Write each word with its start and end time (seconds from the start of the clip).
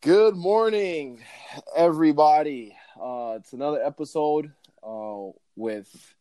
Good 0.00 0.36
morning, 0.36 1.24
everybody. 1.74 2.76
Uh, 2.94 3.34
it's 3.38 3.52
another 3.52 3.82
episode 3.82 4.52
uh, 4.80 5.30
with 5.56 6.14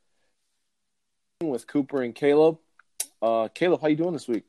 with 1.43 1.67
Cooper 1.67 2.01
and 2.01 2.15
Caleb. 2.15 2.57
Uh, 3.21 3.49
Caleb, 3.53 3.81
how 3.81 3.87
you 3.87 3.95
doing 3.95 4.13
this 4.13 4.27
week? 4.27 4.45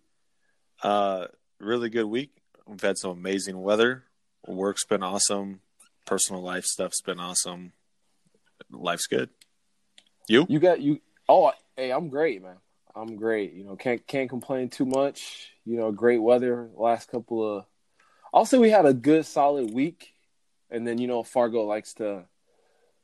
Uh, 0.82 1.26
really 1.60 1.90
good 1.90 2.06
week. 2.06 2.30
We've 2.66 2.80
had 2.80 2.96
some 2.96 3.10
amazing 3.10 3.60
weather. 3.60 4.04
Work's 4.46 4.86
been 4.86 5.02
awesome. 5.02 5.60
Personal 6.06 6.42
life 6.42 6.64
stuff's 6.64 7.02
been 7.02 7.20
awesome. 7.20 7.72
Life's 8.70 9.08
good. 9.08 9.28
You? 10.26 10.46
You 10.48 10.58
got 10.58 10.80
you. 10.80 11.02
Oh, 11.28 11.52
hey, 11.76 11.90
I'm 11.90 12.08
great, 12.08 12.42
man. 12.42 12.56
I'm 12.96 13.16
great. 13.16 13.52
You 13.52 13.64
know, 13.64 13.76
can't 13.76 14.06
can't 14.06 14.30
complain 14.30 14.70
too 14.70 14.86
much. 14.86 15.52
You 15.66 15.76
know, 15.76 15.92
great 15.92 16.22
weather. 16.22 16.70
Last 16.74 17.10
couple 17.10 17.58
of, 17.58 17.66
I'll 18.32 18.44
say 18.44 18.58
we 18.58 18.70
had 18.70 18.86
a 18.86 18.94
good 18.94 19.26
solid 19.26 19.72
week, 19.72 20.14
and 20.70 20.86
then 20.86 20.98
you 20.98 21.06
know 21.06 21.22
Fargo 21.22 21.62
likes 21.62 21.94
to 21.94 22.24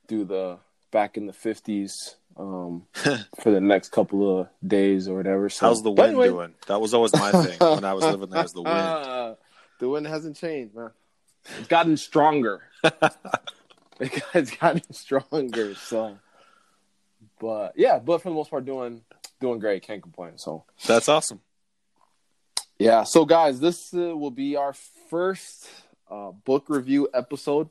do 0.06 0.24
the 0.24 0.58
back 0.90 1.16
in 1.16 1.26
the 1.26 1.32
50s 1.32 2.14
um, 2.36 2.86
for 3.40 3.50
the 3.50 3.60
next 3.60 3.90
couple 3.90 4.40
of 4.40 4.48
days 4.66 5.08
or 5.08 5.16
whatever. 5.16 5.48
So, 5.48 5.66
How's 5.66 5.82
the 5.82 5.90
wind 5.90 6.10
anyway- 6.10 6.28
doing? 6.28 6.54
That 6.66 6.80
was 6.80 6.94
always 6.94 7.12
my 7.14 7.32
thing 7.32 7.58
when 7.60 7.84
I 7.84 7.94
was 7.94 8.04
living 8.04 8.30
there. 8.30 8.44
Is 8.44 8.52
the 8.52 8.62
wind? 8.62 8.76
Uh, 8.76 9.34
the 9.78 9.88
wind 9.88 10.06
hasn't 10.06 10.36
changed, 10.36 10.74
man. 10.74 10.90
It's 11.58 11.68
gotten 11.68 11.96
stronger. 11.96 12.62
it's 14.00 14.50
gotten 14.56 14.92
stronger. 14.92 15.74
So, 15.74 16.18
but 17.38 17.74
yeah, 17.76 17.98
but 17.98 18.22
for 18.22 18.30
the 18.30 18.34
most 18.34 18.50
part, 18.50 18.64
doing 18.64 19.02
doing 19.40 19.58
great. 19.58 19.82
Can't 19.82 20.02
complain. 20.02 20.38
So, 20.38 20.64
That's 20.86 21.08
awesome. 21.08 21.40
Yeah. 22.78 23.04
So, 23.04 23.24
guys, 23.24 23.60
this 23.60 23.92
uh, 23.94 24.16
will 24.16 24.30
be 24.30 24.56
our 24.56 24.74
first 25.10 25.68
uh, 26.10 26.30
book 26.30 26.66
review 26.68 27.08
episode. 27.14 27.68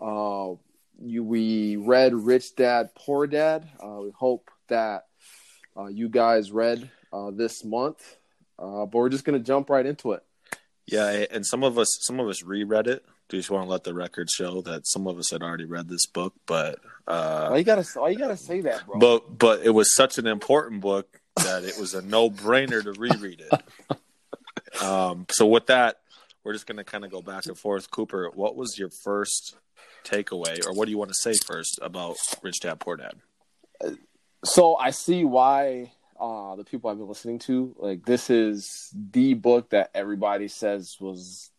Uh, 0.00 0.54
you 1.00 1.24
we 1.24 1.76
read 1.76 2.14
Rich 2.14 2.56
Dad 2.56 2.90
Poor 2.94 3.26
Dad. 3.26 3.68
Uh, 3.82 4.00
we 4.02 4.10
hope 4.10 4.50
that 4.68 5.06
uh, 5.76 5.86
you 5.86 6.08
guys 6.08 6.52
read 6.52 6.90
uh, 7.12 7.30
this 7.30 7.64
month. 7.64 8.16
Uh, 8.58 8.86
but 8.86 8.94
we're 8.94 9.08
just 9.08 9.24
gonna 9.24 9.38
jump 9.38 9.70
right 9.70 9.86
into 9.86 10.12
it. 10.12 10.22
Yeah, 10.86 11.24
and 11.30 11.46
some 11.46 11.64
of 11.64 11.78
us, 11.78 11.88
some 12.02 12.20
of 12.20 12.28
us 12.28 12.42
reread 12.42 12.86
it. 12.86 13.04
Do 13.28 13.36
just 13.36 13.50
want 13.50 13.64
to 13.66 13.70
let 13.70 13.84
the 13.84 13.94
record 13.94 14.28
show 14.30 14.60
that 14.62 14.86
some 14.86 15.06
of 15.06 15.18
us 15.18 15.30
had 15.30 15.42
already 15.42 15.64
read 15.64 15.88
this 15.88 16.06
book, 16.06 16.34
but 16.46 16.78
uh, 17.06 17.48
Why 17.48 17.58
you 17.58 17.64
gotta 17.64 17.82
why 17.98 18.10
you 18.10 18.18
gotta 18.18 18.36
say 18.36 18.60
that, 18.62 18.86
bro? 18.86 18.98
but 18.98 19.38
but 19.38 19.60
it 19.64 19.70
was 19.70 19.94
such 19.94 20.18
an 20.18 20.26
important 20.26 20.80
book 20.82 21.20
that 21.36 21.64
it 21.64 21.78
was 21.80 21.94
a 21.94 22.02
no 22.02 22.28
brainer 22.28 22.82
to 22.82 22.92
reread 22.92 23.40
it. 23.40 23.62
um, 24.80 25.26
so 25.30 25.46
with 25.46 25.66
that, 25.66 25.98
we're 26.44 26.52
just 26.52 26.66
gonna 26.66 26.84
kind 26.84 27.04
of 27.04 27.10
go 27.10 27.20
back 27.22 27.46
and 27.46 27.58
forth. 27.58 27.90
Cooper, 27.90 28.30
what 28.34 28.56
was 28.56 28.78
your 28.78 28.90
first 28.90 29.56
takeaway, 30.04 30.64
or 30.66 30.72
what 30.72 30.86
do 30.86 30.90
you 30.90 30.98
want 30.98 31.10
to 31.10 31.14
say 31.14 31.34
first 31.46 31.78
about 31.82 32.16
Rich 32.42 32.60
Dad 32.60 32.80
Poor 32.80 32.96
Dad? 32.96 33.14
so 34.44 34.76
I 34.76 34.90
see 34.90 35.24
why 35.24 35.92
uh, 36.18 36.56
the 36.56 36.64
people 36.64 36.90
I've 36.90 36.98
been 36.98 37.08
listening 37.08 37.38
to 37.40 37.74
like 37.78 38.04
this 38.04 38.30
is 38.30 38.90
the 38.92 39.34
book 39.34 39.70
that 39.70 39.90
everybody 39.94 40.48
says 40.48 40.96
was 41.00 41.50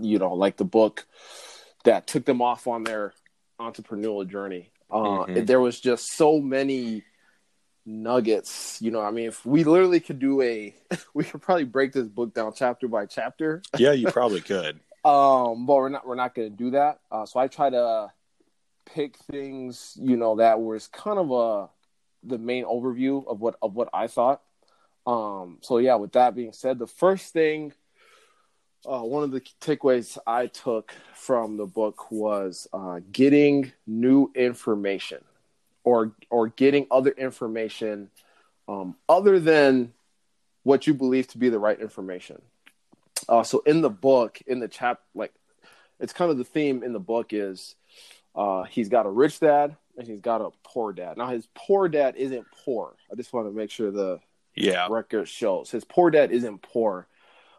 you 0.00 0.18
know 0.18 0.34
like 0.34 0.56
the 0.56 0.64
book 0.64 1.06
that 1.84 2.06
took 2.06 2.24
them 2.26 2.42
off 2.42 2.66
on 2.66 2.84
their 2.84 3.12
entrepreneurial 3.58 4.26
journey. 4.28 4.70
Uh, 4.90 5.24
Mhm. 5.26 5.46
There 5.46 5.60
was 5.60 5.80
just 5.80 6.08
so 6.12 6.40
many 6.40 7.04
nuggets. 7.84 8.78
You 8.80 8.90
know, 8.90 9.00
I 9.00 9.10
mean, 9.10 9.26
if 9.26 9.44
we 9.44 9.64
literally 9.64 10.00
could 10.00 10.18
do 10.18 10.42
a, 10.42 10.74
we 11.14 11.24
could 11.24 11.42
probably 11.42 11.64
break 11.64 11.92
this 11.92 12.06
book 12.06 12.34
down 12.34 12.52
chapter 12.54 12.88
by 12.88 13.06
chapter. 13.06 13.62
Yeah, 13.76 13.92
you 13.92 14.08
probably 14.12 14.40
could. 14.40 14.80
Um, 15.04 15.66
but 15.66 15.76
we're 15.76 15.88
not 15.88 16.06
we're 16.06 16.14
not 16.14 16.34
going 16.34 16.50
to 16.50 16.56
do 16.56 16.70
that. 16.72 17.00
Uh, 17.10 17.24
so 17.26 17.40
I 17.40 17.48
try 17.48 17.70
to 17.70 18.12
pick 18.94 19.16
things, 19.16 19.96
you 20.00 20.16
know, 20.16 20.36
that 20.36 20.60
was 20.60 20.86
kind 20.88 21.18
of 21.18 21.30
a 21.30 21.70
the 22.22 22.38
main 22.38 22.64
overview 22.64 23.26
of 23.26 23.40
what 23.40 23.56
of 23.62 23.74
what 23.74 23.88
I 23.94 24.06
thought. 24.06 24.42
Um, 25.06 25.58
so 25.62 25.78
yeah, 25.78 25.94
with 25.94 26.12
that 26.12 26.34
being 26.34 26.52
said, 26.52 26.78
the 26.78 26.86
first 26.86 27.32
thing, 27.32 27.72
uh, 28.86 29.00
one 29.00 29.22
of 29.22 29.30
the 29.30 29.40
takeaways 29.60 30.18
I 30.26 30.46
took 30.46 30.92
from 31.14 31.56
the 31.56 31.66
book 31.66 32.10
was 32.10 32.68
uh, 32.72 33.00
getting 33.10 33.72
new 33.86 34.30
information, 34.34 35.24
or 35.84 36.12
or 36.30 36.48
getting 36.48 36.86
other 36.90 37.10
information, 37.10 38.10
um, 38.68 38.96
other 39.08 39.38
than 39.40 39.92
what 40.62 40.86
you 40.86 40.94
believe 40.94 41.26
to 41.28 41.38
be 41.38 41.48
the 41.48 41.58
right 41.58 41.80
information. 41.80 42.40
Uh, 43.28 43.42
so 43.42 43.60
in 43.66 43.80
the 43.80 43.90
book, 43.90 44.40
in 44.46 44.60
the 44.60 44.68
chap, 44.68 45.00
like 45.14 45.32
it's 45.98 46.12
kind 46.12 46.30
of 46.30 46.38
the 46.38 46.44
theme 46.44 46.82
in 46.82 46.92
the 46.92 47.00
book 47.00 47.32
is 47.32 47.74
uh, 48.34 48.64
he's 48.64 48.88
got 48.88 49.06
a 49.06 49.10
rich 49.10 49.40
dad 49.40 49.76
and 49.96 50.06
he's 50.06 50.20
got 50.20 50.40
a 50.40 50.50
poor 50.64 50.92
dad. 50.92 51.16
Now 51.16 51.28
his 51.28 51.48
poor 51.54 51.88
dad 51.88 52.16
isn't 52.16 52.46
poor. 52.64 52.94
I 53.10 53.14
just 53.16 53.32
want 53.32 53.46
to 53.46 53.52
make 53.52 53.70
sure 53.70 53.90
the 53.90 54.20
Yeah, 54.56 54.88
record 54.88 55.28
shows 55.28 55.70
his 55.70 55.84
poor 55.84 56.10
dad 56.10 56.30
isn't 56.32 56.62
poor, 56.62 57.06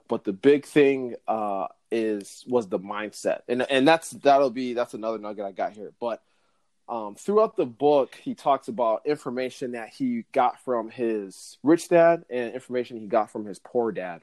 but 0.07 0.23
the 0.23 0.33
big 0.33 0.65
thing 0.65 1.15
uh, 1.27 1.67
is 1.91 2.43
was 2.47 2.67
the 2.67 2.79
mindset, 2.79 3.41
and 3.47 3.61
and 3.63 3.87
that's 3.87 4.11
that'll 4.11 4.49
be 4.49 4.73
that's 4.73 4.93
another 4.93 5.17
nugget 5.17 5.45
I 5.45 5.51
got 5.51 5.73
here. 5.73 5.93
But 5.99 6.21
um, 6.91 7.15
throughout 7.15 7.55
the 7.55 7.65
book, 7.65 8.15
he 8.21 8.35
talks 8.35 8.67
about 8.67 9.05
information 9.05 9.71
that 9.71 9.89
he 9.89 10.25
got 10.33 10.61
from 10.63 10.89
his 10.89 11.57
rich 11.63 11.87
dad 11.87 12.25
and 12.29 12.53
information 12.53 12.97
he 12.97 13.07
got 13.07 13.31
from 13.31 13.45
his 13.45 13.59
poor 13.59 13.93
dad, 13.93 14.21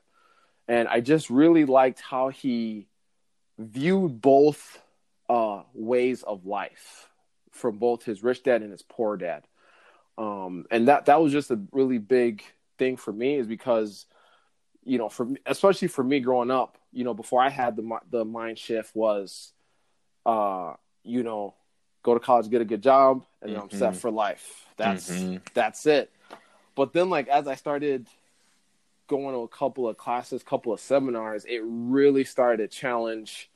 and 0.68 0.86
I 0.86 1.00
just 1.00 1.30
really 1.30 1.64
liked 1.64 2.00
how 2.00 2.28
he 2.28 2.86
viewed 3.58 4.20
both 4.20 4.82
uh, 5.30 5.62
ways 5.72 6.22
of 6.22 6.44
life 6.44 7.08
from 7.52 7.78
both 7.78 8.04
his 8.04 8.22
rich 8.22 8.42
dad 8.42 8.60
and 8.60 8.70
his 8.70 8.82
poor 8.82 9.16
dad. 9.16 9.44
Um, 10.18 10.66
and 10.70 10.88
that 10.88 11.06
that 11.06 11.22
was 11.22 11.32
just 11.32 11.50
a 11.50 11.58
really 11.72 11.98
big 11.98 12.42
thing 12.76 12.98
for 12.98 13.12
me 13.12 13.36
is 13.36 13.46
because 13.46 14.04
you 14.84 14.98
know 14.98 15.08
for 15.08 15.28
especially 15.46 15.88
for 15.88 16.04
me 16.04 16.20
growing 16.20 16.50
up 16.50 16.78
you 16.92 17.02
know 17.04 17.12
before 17.12 17.42
i 17.42 17.48
had 17.50 17.76
the 17.76 17.98
the 18.10 18.24
mind 18.24 18.56
shift 18.56 18.94
was 18.94 19.52
uh 20.24 20.74
you 21.02 21.24
know 21.24 21.54
go 22.08 22.14
to 22.14 22.20
college 22.20 22.48
get 22.48 22.62
a 22.62 22.64
good 22.64 22.82
job 22.82 23.24
and 23.42 23.52
then 23.52 23.60
i'm 23.60 23.70
set 23.70 23.92
Mhm. 23.92 23.96
for 23.96 24.10
life 24.10 24.66
that's 24.78 25.10
Mhm. 25.10 25.40
that's 25.52 25.84
it 25.86 26.10
but 26.74 26.92
then 26.94 27.10
like 27.10 27.28
as 27.28 27.46
i 27.46 27.54
started 27.54 28.06
going 29.08 29.34
to 29.34 29.40
a 29.40 29.48
couple 29.48 29.86
of 29.88 29.96
classes 29.98 30.42
couple 30.42 30.72
of 30.72 30.80
seminars 30.80 31.44
it 31.44 31.60
really 31.64 32.24
started 32.24 32.70
to 32.70 32.76
challenge 32.76 33.50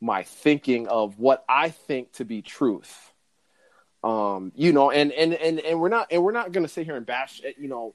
my 0.00 0.22
thinking 0.24 0.86
of 0.88 1.18
what 1.18 1.42
i 1.48 1.70
think 1.70 2.12
to 2.12 2.24
be 2.26 2.42
truth 2.42 3.12
um 4.04 4.52
you 4.54 4.72
know 4.74 4.90
and 4.90 5.10
and 5.12 5.32
and, 5.32 5.58
and 5.60 5.80
we're 5.80 5.88
not 5.88 6.06
and 6.10 6.22
we're 6.22 6.32
not 6.32 6.52
going 6.52 6.64
to 6.66 6.72
sit 6.72 6.84
here 6.84 6.96
and 6.96 7.06
bash 7.06 7.40
it 7.42 7.56
you 7.58 7.68
know 7.68 7.94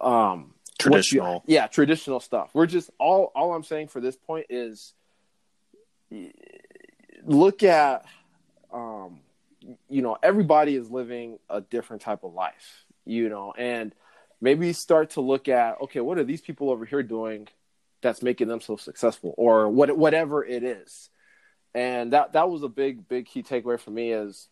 um 0.00 0.52
you- 0.52 0.74
traditional. 0.78 1.42
yeah 1.46 1.66
traditional 1.66 2.20
stuff 2.20 2.50
we're 2.52 2.66
just 2.66 2.90
all 2.98 3.32
all 3.34 3.54
i'm 3.54 3.62
saying 3.64 3.88
for 3.88 4.00
this 4.02 4.16
point 4.16 4.44
is 4.50 4.92
look 7.24 7.62
at 7.62 8.04
um 8.74 9.20
you 9.88 10.02
know 10.02 10.18
everybody 10.22 10.74
is 10.74 10.90
living 10.90 11.38
a 11.48 11.62
different 11.62 12.02
type 12.02 12.24
of 12.24 12.34
life 12.34 12.84
you 13.06 13.28
know 13.30 13.54
and 13.56 13.94
maybe 14.40 14.72
start 14.74 15.10
to 15.10 15.22
look 15.22 15.48
at 15.48 15.80
okay 15.80 16.00
what 16.00 16.18
are 16.18 16.24
these 16.24 16.42
people 16.42 16.70
over 16.70 16.84
here 16.84 17.02
doing 17.02 17.48
that's 18.02 18.22
making 18.22 18.48
them 18.48 18.60
so 18.60 18.76
successful 18.76 19.32
or 19.38 19.70
what 19.70 19.96
whatever 19.96 20.44
it 20.44 20.62
is 20.62 21.08
and 21.74 22.12
that 22.12 22.34
that 22.34 22.50
was 22.50 22.62
a 22.62 22.68
big 22.68 23.08
big 23.08 23.24
key 23.24 23.42
takeaway 23.42 23.80
for 23.80 23.90
me 23.90 24.12
is 24.12 24.48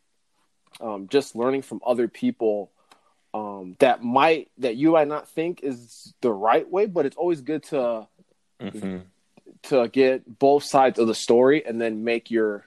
um, 0.80 1.08
just 1.08 1.36
learning 1.36 1.62
from 1.62 1.80
other 1.84 2.08
people 2.08 2.70
um, 3.34 3.76
that 3.78 4.02
might 4.02 4.50
that 4.58 4.76
you 4.76 4.92
might 4.92 5.08
not 5.08 5.28
think 5.28 5.60
is 5.62 6.12
the 6.20 6.32
right 6.32 6.68
way, 6.70 6.86
but 6.86 7.06
it's 7.06 7.16
always 7.16 7.40
good 7.40 7.62
to 7.64 8.08
Mhm. 8.60 9.06
to 9.64 9.88
get 9.88 10.38
both 10.38 10.64
sides 10.64 10.98
of 10.98 11.06
the 11.06 11.14
story 11.14 11.64
and 11.64 11.80
then 11.80 12.04
make 12.04 12.30
your 12.30 12.66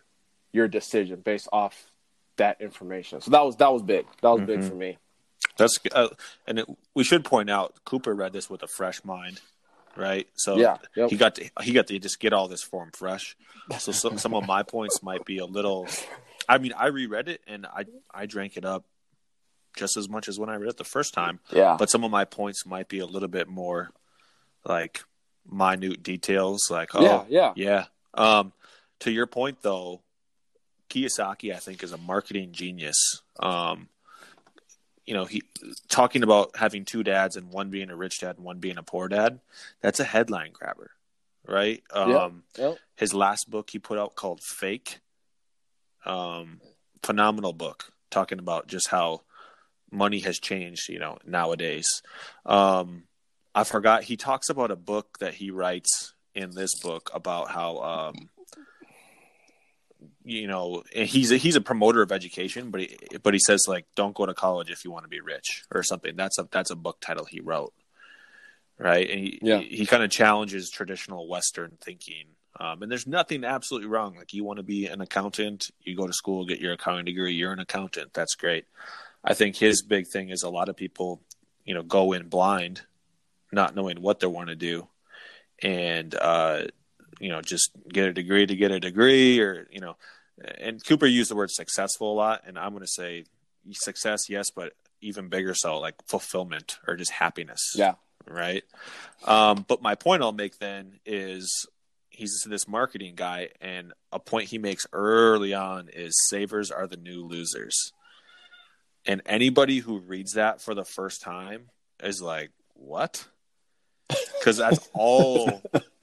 your 0.55 0.67
decision 0.67 1.19
based 1.19 1.49
off 1.51 1.91
that 2.37 2.59
information. 2.61 3.21
So 3.21 3.31
that 3.31 3.41
was 3.45 3.55
that 3.57 3.71
was 3.71 3.83
big. 3.83 4.05
That 4.21 4.29
was 4.29 4.41
big 4.47 4.59
Mhm. 4.61 4.69
for 4.69 4.75
me. 4.75 4.97
That's 5.57 5.77
uh, 5.91 6.09
and 6.47 6.59
it, 6.59 6.65
we 6.93 7.03
should 7.03 7.23
point 7.23 7.49
out 7.49 7.75
Cooper 7.85 8.13
read 8.15 8.33
this 8.33 8.49
with 8.49 8.63
a 8.63 8.67
fresh 8.67 9.03
mind, 9.03 9.41
right? 9.95 10.27
So 10.35 10.57
Yeah, 10.57 10.77
yep. 10.95 11.09
he 11.09 11.17
got 11.17 11.35
to 11.35 11.49
he 11.61 11.71
got 11.73 11.87
to 11.87 11.99
just 11.99 12.19
get 12.19 12.33
all 12.33 12.47
this 12.47 12.63
for 12.63 12.83
him 12.83 12.91
fresh. 12.91 13.35
So, 13.79 13.91
so 13.91 14.15
some 14.17 14.33
of 14.33 14.45
my 14.45 14.63
points 14.63 15.01
might 15.03 15.25
be 15.25 15.37
a 15.39 15.45
little. 15.45 15.87
I 16.47 16.57
mean, 16.57 16.73
I 16.73 16.87
reread 16.87 17.27
it 17.29 17.41
and 17.47 17.65
I 17.65 17.85
I 18.13 18.25
drank 18.25 18.57
it 18.57 18.65
up 18.65 18.85
just 19.75 19.97
as 19.97 20.07
much 20.07 20.27
as 20.29 20.39
when 20.39 20.49
I 20.49 20.55
read 20.55 20.69
it 20.69 20.77
the 20.77 20.83
first 20.85 21.13
time. 21.13 21.39
Yeah, 21.51 21.75
But 21.77 21.89
some 21.89 22.03
of 22.05 22.11
my 22.11 22.23
points 22.25 22.65
might 22.65 22.87
be 22.87 22.99
a 22.99 23.05
little 23.05 23.27
bit 23.27 23.47
more 23.49 23.91
like 24.65 25.03
minute 25.49 26.01
details, 26.03 26.61
like 26.69 26.95
oh 26.95 27.01
yeah, 27.03 27.23
yeah, 27.29 27.53
yeah. 27.55 27.85
Um, 28.13 28.53
to 28.99 29.11
your 29.11 29.27
point 29.27 29.57
though, 29.61 30.01
Kiyosaki 30.89 31.53
I 31.53 31.57
think 31.57 31.83
is 31.83 31.91
a 31.91 31.97
marketing 31.97 32.51
genius. 32.51 33.21
Um, 33.39 33.89
you 35.05 35.13
know, 35.13 35.25
he 35.25 35.43
talking 35.87 36.23
about 36.23 36.55
having 36.55 36.83
two 36.85 37.03
dads 37.03 37.35
and 37.35 37.51
one 37.51 37.69
being 37.69 37.89
a 37.89 37.95
rich 37.95 38.19
dad 38.19 38.37
and 38.37 38.45
one 38.45 38.59
being 38.59 38.77
a 38.77 38.83
poor 38.83 39.07
dad. 39.07 39.39
That's 39.81 39.99
a 39.99 40.03
headline 40.03 40.51
grabber, 40.51 40.91
right? 41.47 41.83
Yep. 41.95 42.07
Um, 42.07 42.43
Yep. 42.57 42.77
his 42.95 43.13
last 43.13 43.49
book 43.49 43.69
he 43.69 43.79
put 43.79 43.99
out 43.99 44.15
called 44.15 44.41
Fake. 44.41 44.99
Um, 46.05 46.61
phenomenal 47.03 47.53
book 47.53 47.91
talking 48.09 48.39
about 48.39 48.67
just 48.67 48.89
how 48.89 49.21
money 49.91 50.19
has 50.19 50.39
changed, 50.39 50.89
you 50.89 50.99
know, 50.99 51.17
nowadays. 51.25 51.87
Um, 52.45 53.03
I 53.53 53.63
forgot 53.63 54.03
he 54.03 54.17
talks 54.17 54.49
about 54.49 54.71
a 54.71 54.75
book 54.75 55.19
that 55.19 55.35
he 55.35 55.51
writes 55.51 56.13
in 56.33 56.51
this 56.51 56.75
book 56.79 57.09
about 57.13 57.49
how 57.49 57.77
um, 57.77 58.29
you 60.25 60.47
know 60.47 60.83
he's 60.91 61.31
a, 61.31 61.37
he's 61.37 61.55
a 61.55 61.61
promoter 61.61 62.01
of 62.01 62.11
education, 62.11 62.71
but 62.71 62.81
he 62.81 62.97
but 63.21 63.33
he 63.33 63.39
says 63.39 63.65
like 63.67 63.85
don't 63.95 64.15
go 64.15 64.25
to 64.25 64.33
college 64.33 64.71
if 64.71 64.83
you 64.83 64.91
want 64.91 65.05
to 65.05 65.09
be 65.09 65.21
rich 65.21 65.63
or 65.73 65.83
something. 65.83 66.15
That's 66.15 66.37
a 66.39 66.47
that's 66.51 66.71
a 66.71 66.75
book 66.75 66.97
title 66.99 67.25
he 67.25 67.39
wrote, 67.39 67.73
right? 68.79 69.09
And 69.09 69.19
he 69.19 69.39
Yeah. 69.41 69.59
he, 69.59 69.77
he 69.77 69.85
kind 69.85 70.03
of 70.03 70.09
challenges 70.09 70.69
traditional 70.69 71.27
Western 71.29 71.77
thinking. 71.81 72.25
Um, 72.59 72.81
and 72.81 72.89
there's 72.89 73.05
nothing 73.05 73.43
absolutely 73.43 73.89
wrong. 73.89 74.15
Like 74.15 74.33
you 74.33 74.43
want 74.43 74.57
to 74.57 74.63
be 74.63 74.87
an 74.87 75.01
accountant, 75.01 75.65
you 75.81 75.95
go 75.95 76.07
to 76.07 76.13
school, 76.13 76.45
get 76.45 76.61
your 76.61 76.73
accounting 76.73 77.05
degree, 77.05 77.33
you're 77.33 77.51
an 77.51 77.59
accountant. 77.59 78.13
That's 78.13 78.35
great. 78.35 78.65
I 79.23 79.33
think 79.33 79.57
his 79.57 79.81
big 79.81 80.07
thing 80.07 80.29
is 80.29 80.43
a 80.43 80.49
lot 80.49 80.69
of 80.69 80.77
people, 80.77 81.21
you 81.65 81.73
know, 81.73 81.83
go 81.83 82.13
in 82.13 82.29
blind, 82.29 82.83
not 83.51 83.75
knowing 83.75 84.01
what 84.01 84.19
they 84.19 84.27
want 84.27 84.49
to 84.49 84.55
do, 84.55 84.87
and 85.61 86.15
uh, 86.15 86.63
you 87.19 87.29
know, 87.29 87.41
just 87.41 87.71
get 87.89 88.07
a 88.07 88.13
degree 88.13 88.45
to 88.45 88.55
get 88.55 88.71
a 88.71 88.79
degree, 88.79 89.39
or 89.39 89.67
you 89.71 89.79
know, 89.81 89.97
and 90.59 90.83
Cooper 90.85 91.05
used 91.05 91.31
the 91.31 91.35
word 91.35 91.51
successful 91.51 92.11
a 92.11 92.15
lot, 92.15 92.43
and 92.45 92.57
I'm 92.59 92.71
going 92.71 92.81
to 92.83 92.87
say 92.87 93.25
success, 93.71 94.29
yes, 94.29 94.49
but 94.55 94.73
even 95.01 95.29
bigger 95.29 95.53
so, 95.53 95.79
like 95.79 95.95
fulfillment 96.07 96.77
or 96.87 96.95
just 96.95 97.11
happiness 97.11 97.73
Yeah. 97.75 97.95
right? 98.27 98.63
Um, 99.25 99.65
but 99.67 99.81
my 99.81 99.95
point 99.95 100.23
I'll 100.23 100.31
make 100.31 100.57
then 100.59 100.99
is 101.05 101.67
he's 102.09 102.43
this 102.47 102.67
marketing 102.67 103.13
guy, 103.15 103.49
and 103.61 103.93
a 104.11 104.19
point 104.19 104.49
he 104.49 104.57
makes 104.57 104.85
early 104.93 105.53
on 105.53 105.89
is 105.93 106.13
savers 106.29 106.71
are 106.71 106.87
the 106.87 106.97
new 106.97 107.25
losers. 107.25 107.91
And 109.05 109.21
anybody 109.25 109.79
who 109.79 109.99
reads 109.99 110.33
that 110.33 110.61
for 110.61 110.73
the 110.73 110.85
first 110.85 111.21
time 111.21 111.69
is 112.01 112.21
like, 112.21 112.49
what? 112.73 113.25
Because 114.39 114.57
that's 114.57 114.89
all 114.93 115.61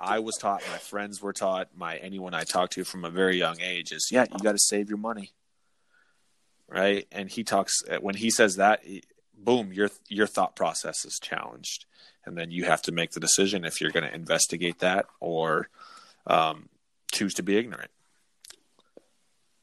I 0.00 0.18
was 0.20 0.36
taught, 0.36 0.62
my 0.70 0.78
friends 0.78 1.20
were 1.20 1.32
taught, 1.32 1.68
my 1.76 1.96
anyone 1.96 2.34
I 2.34 2.44
talked 2.44 2.74
to 2.74 2.84
from 2.84 3.04
a 3.04 3.10
very 3.10 3.36
young 3.38 3.60
age 3.60 3.92
is, 3.92 4.08
yeah, 4.10 4.26
you 4.30 4.38
got 4.42 4.52
to 4.52 4.58
save 4.58 4.88
your 4.88 4.98
money, 4.98 5.32
right? 6.68 7.06
And 7.12 7.28
he 7.30 7.44
talks 7.44 7.82
when 8.00 8.14
he 8.14 8.30
says 8.30 8.56
that, 8.56 8.82
boom, 9.36 9.72
your 9.72 9.90
your 10.08 10.26
thought 10.26 10.56
process 10.56 11.04
is 11.04 11.18
challenged, 11.20 11.86
and 12.24 12.36
then 12.36 12.50
you 12.50 12.64
have 12.64 12.82
to 12.82 12.92
make 12.92 13.12
the 13.12 13.20
decision 13.20 13.64
if 13.64 13.80
you're 13.80 13.90
going 13.90 14.08
to 14.08 14.14
investigate 14.14 14.80
that 14.80 15.06
or 15.20 15.68
um, 16.26 16.68
choose 17.10 17.34
to 17.34 17.42
be 17.42 17.56
ignorant. 17.56 17.90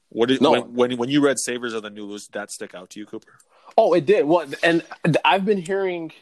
What 0.10 0.30
did 0.30 0.42
No. 0.42 0.52
when, 0.52 0.74
when 0.74 0.98
when 0.98 1.10
you 1.10 1.22
read 1.22 1.38
"Savers 1.40 1.74
of 1.74 1.84
the 1.84 1.90
New 1.90 2.06
Lose"? 2.06 2.28
That 2.30 2.52
stick 2.52 2.74
out 2.74 2.90
to 2.92 3.00
you, 3.00 3.06
Cooper? 3.06 3.34
Oh, 3.78 3.94
it 3.94 4.06
did. 4.06 4.26
Well, 4.26 4.48
and 4.64 4.84
I've 5.26 5.44
been 5.44 5.58
hearing, 5.58 6.14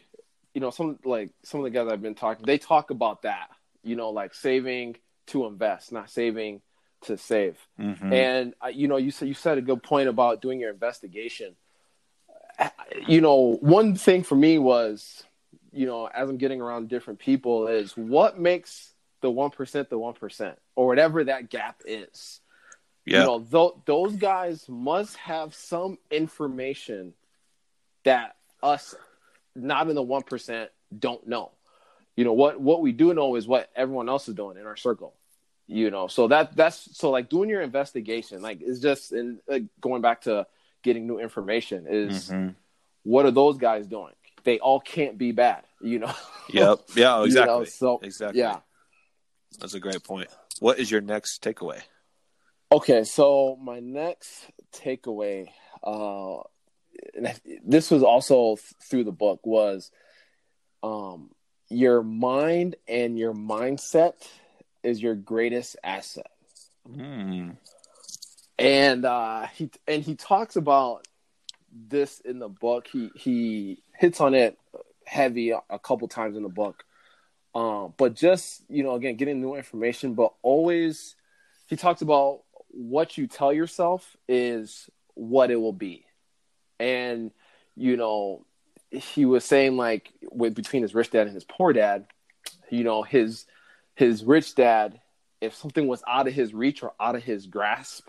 you 0.55 0.61
know, 0.61 0.71
some 0.71 0.97
like 1.05 1.29
some 1.43 1.59
of 1.59 1.65
the 1.65 1.69
guys 1.69 1.87
I've 1.87 2.01
been 2.01 2.15
talking, 2.15 2.45
they 2.45 2.57
talk 2.57 2.89
about 2.89 3.21
that. 3.21 3.49
You 3.83 3.95
know, 3.95 4.09
like 4.09 4.33
saving 4.33 4.97
to 5.27 5.45
invest, 5.45 5.91
not 5.91 6.09
saving 6.09 6.61
to 7.03 7.17
save. 7.17 7.57
Mm-hmm. 7.79 8.13
And 8.13 8.53
uh, 8.63 8.67
you 8.67 8.87
know, 8.87 8.97
you 8.97 9.11
said 9.11 9.27
you 9.27 9.33
said 9.33 9.57
a 9.57 9.61
good 9.61 9.83
point 9.83 10.09
about 10.09 10.41
doing 10.41 10.59
your 10.59 10.71
investigation. 10.71 11.55
You 13.07 13.21
know, 13.21 13.57
one 13.61 13.95
thing 13.95 14.23
for 14.23 14.35
me 14.35 14.59
was, 14.59 15.23
you 15.71 15.87
know, 15.87 16.05
as 16.05 16.29
I'm 16.29 16.37
getting 16.37 16.61
around 16.61 16.87
different 16.87 17.19
people, 17.19 17.67
is 17.67 17.97
what 17.97 18.39
makes 18.39 18.93
the 19.21 19.31
one 19.31 19.49
percent 19.49 19.89
the 19.89 19.97
one 19.97 20.13
percent, 20.13 20.57
or 20.75 20.87
whatever 20.87 21.23
that 21.23 21.49
gap 21.49 21.81
is. 21.85 22.41
yeah, 23.05 23.21
You 23.21 23.25
know, 23.25 23.39
th- 23.39 23.81
those 23.85 24.15
guys 24.15 24.65
must 24.69 25.17
have 25.17 25.55
some 25.55 25.97
information 26.11 27.13
that 28.03 28.35
us, 28.61 28.93
not 29.55 29.89
in 29.89 29.95
the 29.95 30.03
one 30.03 30.23
percent, 30.23 30.69
don't 30.97 31.25
know. 31.27 31.51
You 32.15 32.23
know 32.25 32.33
what? 32.33 32.59
What 32.61 32.81
we 32.81 32.91
do 32.91 33.13
know 33.13 33.35
is 33.35 33.47
what 33.47 33.69
everyone 33.75 34.09
else 34.09 34.27
is 34.27 34.35
doing 34.35 34.57
in 34.57 34.65
our 34.65 34.75
circle 34.77 35.13
you 35.65 35.89
know 35.89 36.07
so 36.07 36.27
that 36.27 36.53
that's 36.57 36.89
so 36.97 37.09
like 37.09 37.29
doing 37.29 37.49
your 37.49 37.61
investigation 37.61 38.41
like 38.41 38.61
is 38.61 38.81
just 38.81 39.13
and 39.13 39.39
like, 39.47 39.63
going 39.79 40.01
back 40.01 40.19
to 40.19 40.45
getting 40.83 41.07
new 41.07 41.19
information 41.19 41.85
is 41.89 42.29
Mhm. 42.29 42.55
what 43.03 43.25
are 43.25 43.31
those 43.31 43.57
guys 43.57 43.87
doing 43.87 44.13
they 44.43 44.59
all 44.59 44.81
can't 44.81 45.17
be 45.17 45.31
bad 45.31 45.63
you 45.79 45.99
know 45.99 46.13
yep, 46.49 46.79
yeah, 46.95 47.19
You 47.19 47.27
exactly, 47.27 47.59
know, 47.59 47.63
so 47.63 47.99
exactly. 48.03 48.39
yeah 48.39 48.59
that's 49.59 49.73
a 49.73 49.79
great 49.79 50.03
point. 50.03 50.27
What 50.59 50.79
is 50.79 50.91
your 50.91 50.99
next 51.01 51.41
takeaway? 51.41 51.81
okay 52.69 53.05
so 53.05 53.57
my 53.61 53.79
next 53.79 54.51
takeaway 54.75 55.47
uh 55.81 56.39
and 57.15 57.39
this 57.63 57.89
was 57.89 58.03
also 58.03 58.57
th- 58.57 58.73
through 58.83 59.05
the 59.05 59.11
book 59.13 59.39
was 59.45 59.91
um 60.83 61.29
your 61.73 62.03
mind 62.03 62.75
and 62.87 63.17
your 63.17 63.33
mindset 63.33 64.13
is 64.83 65.01
your 65.01 65.15
greatest 65.15 65.75
asset 65.83 66.27
Mm. 66.89 67.55
and 68.59 69.05
uh, 69.05 69.47
he 69.47 69.69
and 69.87 70.03
he 70.03 70.15
talks 70.15 70.57
about 70.57 71.07
this 71.71 72.19
in 72.19 72.39
the 72.39 72.49
book. 72.49 72.87
He 72.87 73.09
he 73.15 73.79
hits 73.97 74.19
on 74.21 74.33
it 74.33 74.57
heavy 75.05 75.51
a, 75.51 75.61
a 75.69 75.79
couple 75.79 76.07
times 76.07 76.35
in 76.35 76.43
the 76.43 76.49
book. 76.49 76.83
Um, 77.55 77.93
but 77.97 78.15
just 78.15 78.63
you 78.69 78.83
know, 78.83 78.95
again, 78.95 79.15
getting 79.15 79.41
new 79.41 79.55
information, 79.55 80.13
but 80.13 80.33
always 80.41 81.15
he 81.67 81.75
talks 81.75 82.01
about 82.01 82.41
what 82.69 83.17
you 83.17 83.27
tell 83.27 83.53
yourself 83.53 84.17
is 84.27 84.89
what 85.13 85.51
it 85.51 85.55
will 85.55 85.73
be, 85.73 86.05
and 86.79 87.31
you 87.75 87.97
know, 87.97 88.45
he 88.93 89.25
was 89.25 89.43
saying 89.43 89.75
like 89.77 90.11
with 90.31 90.55
between 90.55 90.81
his 90.81 90.93
rich 90.93 91.11
dad 91.11 91.27
and 91.27 91.33
his 91.33 91.43
poor 91.43 91.73
dad, 91.73 92.05
you 92.69 92.83
know, 92.83 93.03
his 93.03 93.45
his 93.95 94.23
rich 94.23 94.55
dad, 94.55 94.99
if 95.41 95.55
something 95.55 95.87
was 95.87 96.03
out 96.07 96.27
of 96.27 96.33
his 96.33 96.53
reach 96.53 96.83
or 96.83 96.93
out 96.99 97.15
of 97.15 97.23
his 97.23 97.47
grasp, 97.47 98.07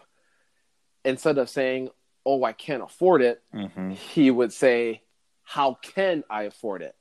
instead 1.05 1.39
of 1.39 1.49
saying, 1.49 1.91
"Oh, 2.25 2.45
I 2.45 2.53
can't 2.53 2.83
afford 2.83 3.23
it," 3.23 3.43
hmm 3.53 3.93
he 3.93 4.31
would 4.31 4.53
say, 4.53 5.03
"How 5.43 5.75
can 5.75 6.25
I 6.29 6.45
afford 6.45 6.83
it?" 6.83 6.97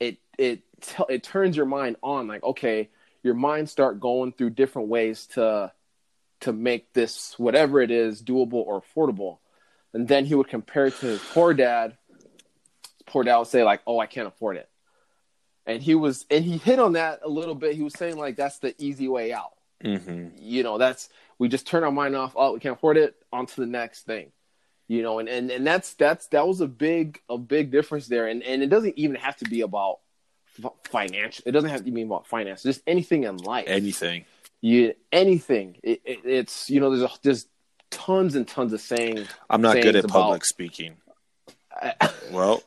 It 0.00 0.18
it 0.38 0.62
t- 0.80 1.04
it 1.08 1.22
turns 1.22 1.56
your 1.56 1.66
mind 1.66 1.96
on, 2.02 2.26
like 2.26 2.42
okay, 2.42 2.90
your 3.22 3.34
mind 3.34 3.70
start 3.70 4.00
going 4.00 4.32
through 4.32 4.50
different 4.50 4.88
ways 4.88 5.26
to 5.28 5.72
to 6.40 6.52
make 6.52 6.92
this 6.92 7.38
whatever 7.38 7.80
it 7.80 7.90
is 7.90 8.22
doable 8.22 8.54
or 8.54 8.82
affordable, 8.82 9.38
and 9.92 10.08
then 10.08 10.24
he 10.26 10.34
would 10.34 10.48
compare 10.48 10.86
it 10.86 10.96
to 10.98 11.06
his 11.06 11.22
poor 11.32 11.54
dad. 11.54 11.96
His 13.14 13.20
poor 13.22 13.24
dad 13.24 13.38
would 13.38 13.46
say 13.48 13.62
like, 13.62 13.80
"Oh, 13.86 13.98
I 13.98 14.06
can't 14.06 14.28
afford 14.28 14.56
it," 14.56 14.68
and 15.66 15.82
he 15.82 15.94
was 15.94 16.26
and 16.30 16.44
he 16.44 16.58
hit 16.58 16.78
on 16.78 16.94
that 16.94 17.20
a 17.22 17.28
little 17.28 17.54
bit. 17.54 17.74
He 17.76 17.82
was 17.82 17.94
saying 17.94 18.16
like 18.16 18.36
that's 18.36 18.58
the 18.58 18.74
easy 18.78 19.08
way 19.08 19.32
out. 19.32 19.52
Hmm 19.82 20.28
you 20.38 20.62
know 20.62 20.78
that's 20.78 21.08
we 21.38 21.48
just 21.48 21.66
turn 21.66 21.84
our 21.84 21.92
mind 21.92 22.16
off. 22.16 22.32
Oh 22.36 22.54
we 22.54 22.60
can't 22.60 22.76
afford 22.76 22.96
it. 22.96 23.14
On 23.32 23.44
to 23.46 23.56
the 23.60 23.66
next 23.66 24.02
thing. 24.06 24.32
You 24.88 25.02
know 25.02 25.18
and 25.18 25.28
and, 25.28 25.50
and 25.50 25.66
that's 25.66 25.94
that's 25.94 26.26
that 26.28 26.46
was 26.46 26.60
a 26.60 26.66
big 26.68 27.20
a 27.28 27.36
big 27.38 27.70
difference 27.70 28.06
there. 28.06 28.26
And 28.26 28.42
and 28.42 28.62
it 28.62 28.68
doesn't 28.68 28.96
even 28.98 29.16
have 29.16 29.36
to 29.38 29.44
be 29.44 29.60
about 29.60 29.98
f- 30.64 30.72
financial 30.84 31.42
it 31.46 31.52
doesn't 31.52 31.70
have 31.70 31.84
to 31.84 31.90
be 31.90 32.02
about 32.02 32.26
finance. 32.26 32.62
Just 32.62 32.82
anything 32.86 33.24
in 33.24 33.36
life. 33.38 33.66
Anything. 33.68 34.24
you 34.60 34.94
anything. 35.12 35.76
It, 35.82 36.00
it, 36.04 36.20
it's 36.24 36.70
you 36.70 36.80
know 36.80 36.90
there's 36.96 37.10
a, 37.10 37.14
there's 37.22 37.46
tons 37.90 38.34
and 38.34 38.46
tons 38.48 38.72
of 38.72 38.80
saying 38.80 39.26
I'm 39.50 39.60
not 39.60 39.74
good 39.82 39.96
at 39.96 40.08
public 40.08 40.36
about- 40.38 40.46
speaking. 40.46 40.96
Well, 42.30 42.62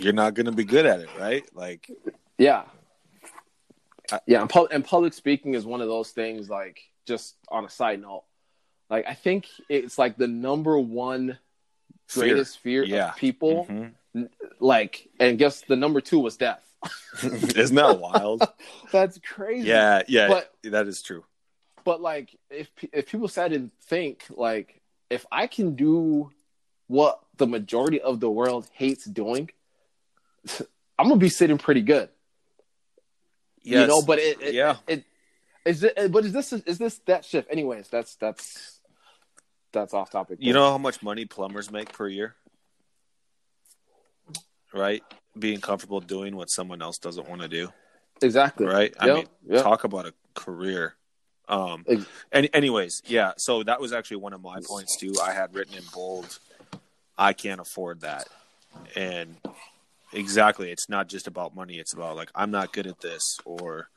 you're 0.00 0.12
not 0.12 0.34
going 0.34 0.46
to 0.46 0.52
be 0.52 0.64
good 0.64 0.86
at 0.86 1.00
it, 1.00 1.08
right? 1.18 1.44
Like, 1.54 1.90
yeah 2.38 2.62
I- 4.12 4.20
yeah 4.26 4.40
and, 4.40 4.50
pub- 4.50 4.68
and 4.70 4.84
public 4.84 5.12
speaking 5.14 5.54
is 5.54 5.64
one 5.66 5.80
of 5.80 5.88
those 5.88 6.10
things 6.10 6.48
like 6.48 6.80
just 7.06 7.36
on 7.48 7.64
a 7.64 7.68
side 7.68 8.00
note 8.00 8.24
like 8.88 9.06
i 9.06 9.14
think 9.14 9.46
it's 9.68 9.98
like 9.98 10.16
the 10.16 10.26
number 10.26 10.78
one 10.78 11.38
fear. 12.08 12.24
greatest 12.24 12.58
fear 12.58 12.82
Yeah. 12.84 13.10
of 13.10 13.16
people 13.16 13.66
Mhm. 13.68 14.28
like 14.58 15.08
and 15.20 15.38
guess 15.38 15.60
the 15.62 15.76
number 15.76 16.00
two 16.00 16.18
was 16.18 16.36
death 16.36 16.64
Isn't 17.22 17.76
that 17.76 18.00
wild? 18.00 18.42
that's 18.92 19.18
crazy 19.18 19.68
yeah, 19.68 20.02
yeah, 20.08 20.28
But- 20.28 20.52
that 20.64 20.88
is 20.88 21.02
true. 21.02 21.24
but 21.84 22.00
like 22.00 22.36
if 22.48 22.68
if 22.92 23.06
people 23.10 23.28
sat 23.28 23.52
and 23.52 23.70
think 23.82 24.24
like 24.30 24.80
if 25.10 25.24
i 25.30 25.46
can 25.46 25.76
do 25.76 26.30
what 26.88 27.20
the 27.36 27.46
majority 27.46 28.00
of 28.00 28.18
the 28.18 28.30
world 28.30 28.66
hates 28.72 29.04
doing 29.04 29.50
i'm 30.98 31.08
gonna 31.08 31.16
be 31.16 31.28
sitting 31.28 31.58
pretty 31.58 31.82
good 31.82 32.08
Yes. 33.62 33.82
you 33.82 33.86
know 33.88 34.02
but 34.02 34.18
it, 34.18 34.40
it 34.40 34.54
Yeah. 34.54 34.76
it 34.86 35.04
is 35.66 35.82
it 35.84 36.10
but 36.10 36.24
is 36.24 36.32
this 36.32 36.52
is 36.52 36.78
this 36.78 36.98
that 37.06 37.24
shift 37.24 37.48
anyways 37.50 37.88
that's 37.88 38.14
that's 38.16 38.80
that's 39.72 39.92
off 39.94 40.10
topic 40.10 40.38
You 40.40 40.52
know 40.52 40.70
how 40.70 40.78
much 40.78 41.02
money 41.02 41.26
plumbers 41.26 41.70
make 41.70 41.92
per 41.92 42.08
year? 42.08 42.34
Right? 44.72 45.02
Being 45.38 45.60
comfortable 45.60 46.00
doing 46.00 46.34
what 46.36 46.50
someone 46.50 46.82
else 46.82 46.98
doesn't 46.98 47.28
want 47.28 47.42
to 47.42 47.48
do. 47.48 47.72
exactly. 48.22 48.66
right? 48.66 48.94
I 48.98 49.06
Yep, 49.06 49.14
mean, 49.16 49.26
yep. 49.48 49.62
talk 49.62 49.84
about 49.84 50.06
a 50.06 50.14
career. 50.34 50.94
Um, 51.48 51.84
Ex- 51.88 52.04
and 52.32 52.48
anyways, 52.52 53.02
yeah. 53.06 53.32
So 53.36 53.62
that 53.64 53.80
was 53.80 53.92
actually 53.92 54.18
one 54.18 54.32
of 54.32 54.42
my 54.42 54.58
points 54.64 54.96
too. 54.96 55.12
I 55.22 55.32
had 55.32 55.54
written 55.54 55.74
in 55.76 55.82
bold, 55.92 56.38
I 57.18 57.32
can't 57.32 57.60
afford 57.60 58.00
that, 58.02 58.26
and 58.96 59.36
exactly, 60.12 60.70
it's 60.70 60.88
not 60.88 61.08
just 61.08 61.26
about 61.26 61.54
money. 61.54 61.78
It's 61.78 61.92
about 61.94 62.16
like 62.16 62.30
I'm 62.34 62.50
not 62.50 62.72
good 62.72 62.86
at 62.86 63.00
this, 63.00 63.38
or 63.44 63.88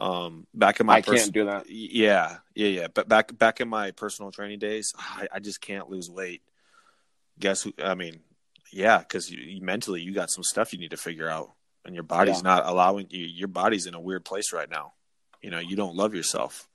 um, 0.00 0.46
back 0.54 0.80
in 0.80 0.86
my 0.86 0.96
I 0.96 1.02
pers- 1.02 1.20
can't 1.22 1.32
do 1.32 1.44
that. 1.46 1.68
yeah, 1.68 2.38
yeah, 2.54 2.68
yeah. 2.68 2.86
But 2.92 3.08
back 3.08 3.36
back 3.36 3.60
in 3.60 3.68
my 3.68 3.90
personal 3.90 4.30
training 4.30 4.58
days, 4.58 4.92
I, 4.98 5.28
I 5.34 5.38
just 5.40 5.60
can't 5.60 5.88
lose 5.90 6.10
weight. 6.10 6.42
Guess 7.38 7.62
who? 7.62 7.72
I 7.82 7.94
mean, 7.94 8.20
yeah, 8.72 8.98
because 8.98 9.30
you, 9.30 9.38
you, 9.38 9.60
mentally 9.62 10.00
you 10.00 10.12
got 10.12 10.30
some 10.30 10.44
stuff 10.44 10.72
you 10.72 10.78
need 10.78 10.90
to 10.92 10.96
figure 10.96 11.28
out, 11.28 11.52
and 11.84 11.94
your 11.94 12.04
body's 12.04 12.36
Yeah. 12.36 12.42
not 12.54 12.66
allowing 12.66 13.06
you. 13.10 13.24
Your 13.24 13.48
body's 13.48 13.86
in 13.86 13.94
a 13.94 14.00
weird 14.00 14.24
place 14.24 14.52
right 14.52 14.70
now. 14.70 14.92
You 15.42 15.50
know, 15.50 15.58
you 15.58 15.76
don't 15.76 15.96
love 15.96 16.14
yourself. 16.14 16.68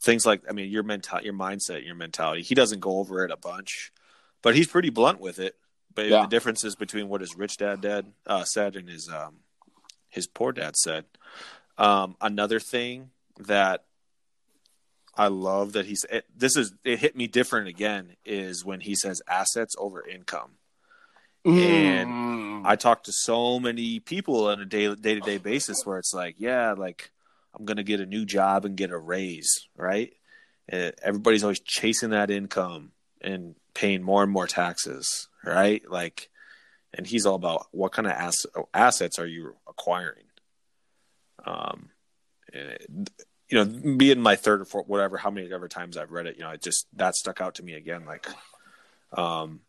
Things 0.00 0.24
like, 0.24 0.42
I 0.48 0.52
mean, 0.52 0.70
your 0.70 0.84
mental, 0.84 1.20
your 1.20 1.34
mindset, 1.34 1.84
your 1.84 1.96
mentality. 1.96 2.42
He 2.42 2.54
doesn't 2.54 2.80
go 2.80 2.98
over 2.98 3.24
it 3.24 3.30
a 3.32 3.36
bunch, 3.36 3.92
but 4.42 4.54
he's 4.54 4.68
pretty 4.68 4.90
blunt 4.90 5.20
with 5.20 5.40
it. 5.40 5.56
But 5.98 6.06
Yeah. 6.06 6.20
the 6.22 6.28
differences 6.28 6.76
between 6.76 7.08
what 7.08 7.22
his 7.22 7.36
rich 7.36 7.56
dad 7.56 7.80
dad 7.80 8.12
uh, 8.24 8.44
said 8.44 8.76
and 8.76 8.88
his 8.88 9.08
um, 9.08 9.40
his 10.08 10.28
poor 10.28 10.52
dad 10.52 10.76
said. 10.76 11.06
Um, 11.76 12.14
another 12.20 12.60
thing 12.60 13.10
that 13.36 13.82
I 15.16 15.26
love 15.26 15.72
that 15.72 15.86
he's 15.86 16.04
it, 16.08 16.24
this 16.32 16.56
is 16.56 16.72
it 16.84 17.00
hit 17.00 17.16
me 17.16 17.26
different 17.26 17.66
again 17.66 18.14
is 18.24 18.64
when 18.64 18.78
he 18.78 18.94
says 18.94 19.20
assets 19.26 19.74
over 19.76 20.06
income. 20.06 20.52
And 21.44 22.08
Mm. 22.10 22.62
I 22.64 22.76
talk 22.76 23.02
to 23.04 23.12
so 23.12 23.58
many 23.58 23.98
people 23.98 24.46
on 24.46 24.60
a 24.60 24.64
day 24.64 24.94
day 24.94 25.16
to 25.16 25.20
day 25.20 25.38
basis 25.38 25.84
where 25.84 25.98
it's 25.98 26.14
like, 26.14 26.36
yeah, 26.38 26.74
like 26.74 27.10
I'm 27.58 27.64
gonna 27.64 27.82
get 27.82 27.98
a 27.98 28.06
new 28.06 28.24
job 28.24 28.64
and 28.64 28.76
get 28.76 28.92
a 28.92 28.98
raise, 28.98 29.66
right? 29.76 30.12
And 30.68 30.94
everybody's 31.02 31.42
always 31.42 31.58
chasing 31.58 32.10
that 32.10 32.30
income 32.30 32.92
and 33.20 33.56
paying 33.74 34.02
more 34.02 34.22
and 34.22 34.30
more 34.30 34.46
taxes, 34.46 35.28
right? 35.48 35.82
Like, 35.88 36.30
and 36.94 37.06
he's 37.06 37.26
all 37.26 37.34
about 37.34 37.66
what 37.72 37.92
kind 37.92 38.06
of 38.06 38.12
ass- 38.12 38.46
assets 38.72 39.18
are 39.18 39.26
you 39.26 39.56
acquiring? 39.68 40.24
Um, 41.44 41.90
and 42.52 43.10
you 43.48 43.58
know, 43.58 43.96
being 43.96 44.20
my 44.20 44.36
third 44.36 44.60
or 44.60 44.64
fourth, 44.64 44.88
whatever, 44.88 45.16
how 45.16 45.30
many 45.30 45.50
ever 45.52 45.68
times 45.68 45.96
I've 45.96 46.12
read 46.12 46.26
it, 46.26 46.36
you 46.36 46.42
know, 46.42 46.50
it 46.50 46.62
just 46.62 46.86
that 46.96 47.14
stuck 47.14 47.40
out 47.40 47.56
to 47.56 47.62
me 47.62 47.74
again. 47.74 48.04
Like, 48.04 48.26
um, 49.12 49.60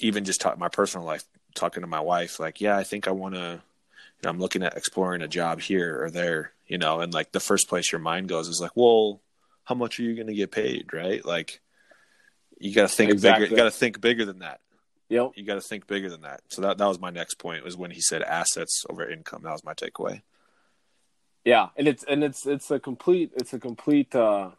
even 0.00 0.24
just 0.24 0.40
talk 0.40 0.58
my 0.58 0.68
personal 0.68 1.06
life, 1.06 1.24
talking 1.54 1.82
to 1.82 1.86
my 1.86 2.00
wife, 2.00 2.40
like, 2.40 2.60
yeah, 2.60 2.76
I 2.76 2.84
think 2.84 3.06
I 3.06 3.12
want 3.12 3.34
to, 3.34 3.60
you 3.60 4.20
know, 4.24 4.30
I'm 4.30 4.40
looking 4.40 4.64
at 4.64 4.76
exploring 4.76 5.22
a 5.22 5.28
job 5.28 5.60
here 5.60 6.02
or 6.02 6.10
there, 6.10 6.52
you 6.66 6.78
know, 6.78 7.00
and 7.00 7.14
like 7.14 7.30
the 7.30 7.40
first 7.40 7.68
place 7.68 7.92
your 7.92 8.00
mind 8.00 8.28
goes 8.28 8.48
is 8.48 8.60
like, 8.60 8.72
well, 8.74 9.20
how 9.64 9.74
much 9.74 10.00
are 10.00 10.02
you 10.02 10.14
going 10.14 10.26
to 10.26 10.34
get 10.34 10.50
paid, 10.50 10.92
right? 10.92 11.24
Like, 11.24 11.60
you 12.58 12.74
got 12.74 12.88
to 12.88 12.88
think 12.88 13.12
Exactly. 13.12 13.44
bigger. 13.44 13.54
You 13.54 13.56
got 13.56 13.72
to 13.72 13.78
think 13.78 14.00
bigger 14.00 14.24
than 14.24 14.40
that. 14.40 14.60
Yep. 15.08 15.32
You 15.36 15.44
got 15.44 15.54
to 15.54 15.60
think 15.60 15.86
bigger 15.86 16.10
than 16.10 16.22
that. 16.22 16.42
So 16.48 16.62
that 16.62 16.78
that 16.78 16.86
was 16.86 17.00
my 17.00 17.10
next 17.10 17.34
point 17.34 17.64
was 17.64 17.76
when 17.76 17.90
he 17.90 18.00
said 18.00 18.22
assets 18.22 18.84
over 18.90 19.08
income. 19.08 19.42
That 19.42 19.52
was 19.52 19.64
my 19.64 19.74
takeaway. 19.74 20.22
Yeah, 21.44 21.68
and 21.76 21.88
it's 21.88 22.04
and 22.04 22.22
it's 22.22 22.46
it's 22.46 22.70
a 22.70 22.78
complete 22.78 23.32
it's 23.36 23.54
a 23.54 23.58
complete 23.58 24.14
uh 24.14 24.50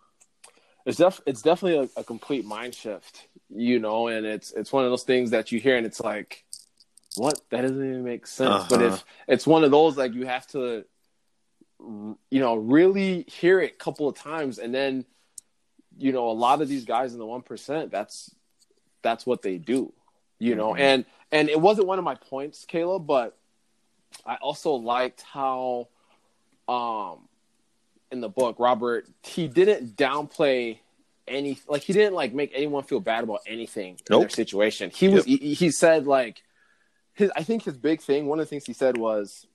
it's 0.85 0.97
def 0.97 1.21
it's 1.27 1.41
definitely 1.43 1.89
a, 1.95 1.99
a 1.99 2.03
complete 2.03 2.45
mind 2.45 2.73
shift, 2.73 3.27
you 3.53 3.79
know, 3.79 4.07
and 4.07 4.25
it's 4.25 4.51
it's 4.53 4.73
one 4.73 4.85
of 4.85 4.89
those 4.89 5.03
things 5.03 5.29
that 5.31 5.51
you 5.51 5.59
hear 5.59 5.77
and 5.77 5.85
it's 5.85 5.99
like 5.99 6.45
what 7.15 7.39
that 7.51 7.61
doesn't 7.61 7.77
even 7.77 8.03
make 8.03 8.25
sense. 8.25 8.65
But 8.69 8.81
Uh-huh. 8.81 8.95
if 8.95 9.05
it's 9.27 9.45
one 9.45 9.63
of 9.63 9.69
those 9.69 9.97
like 9.97 10.13
you 10.13 10.25
have 10.25 10.47
to 10.47 10.85
you 11.79 12.39
know 12.39 12.55
really 12.55 13.23
hear 13.27 13.61
it 13.61 13.73
a 13.73 13.75
couple 13.75 14.07
of 14.09 14.17
times 14.17 14.57
and 14.57 14.73
then 14.73 15.05
you 15.97 16.11
know 16.11 16.29
a 16.29 16.33
lot 16.33 16.61
of 16.61 16.67
these 16.67 16.85
guys 16.85 17.13
in 17.13 17.19
the 17.19 17.25
1% 17.25 17.89
that's 17.89 18.35
that's 19.01 19.25
what 19.25 19.41
they 19.41 19.57
do 19.57 19.93
you 20.39 20.55
know 20.55 20.71
Mhm. 20.71 20.79
and 20.79 21.05
and 21.31 21.49
it 21.49 21.59
wasn't 21.59 21.87
one 21.87 21.99
of 21.99 22.05
my 22.05 22.15
points 22.15 22.65
caleb 22.65 23.05
but 23.05 23.37
i 24.25 24.35
also 24.35 24.73
liked 24.73 25.21
how 25.21 25.87
um 26.67 27.27
in 28.11 28.21
the 28.21 28.29
book 28.29 28.55
robert 28.59 29.07
he 29.23 29.47
didn't 29.47 29.95
downplay 29.95 30.79
any 31.27 31.59
like 31.67 31.83
he 31.83 31.93
didn't 31.93 32.13
like 32.15 32.33
make 32.33 32.51
anyone 32.55 32.83
feel 32.83 32.99
bad 32.99 33.23
about 33.23 33.41
anything 33.45 33.99
in 34.09 34.19
their 34.19 34.29
situation. 34.29 34.89
He 34.89 35.07
was 35.09 35.25
he, 35.25 35.37
he 35.37 35.69
said 35.69 36.07
like 36.07 36.41
his 37.13 37.29
i 37.35 37.43
think 37.43 37.63
his 37.63 37.77
big 37.77 38.01
thing 38.01 38.25
one 38.25 38.39
of 38.39 38.45
the 38.47 38.49
things 38.49 38.65
he 38.65 38.73
said 38.73 38.97
was 38.97 39.45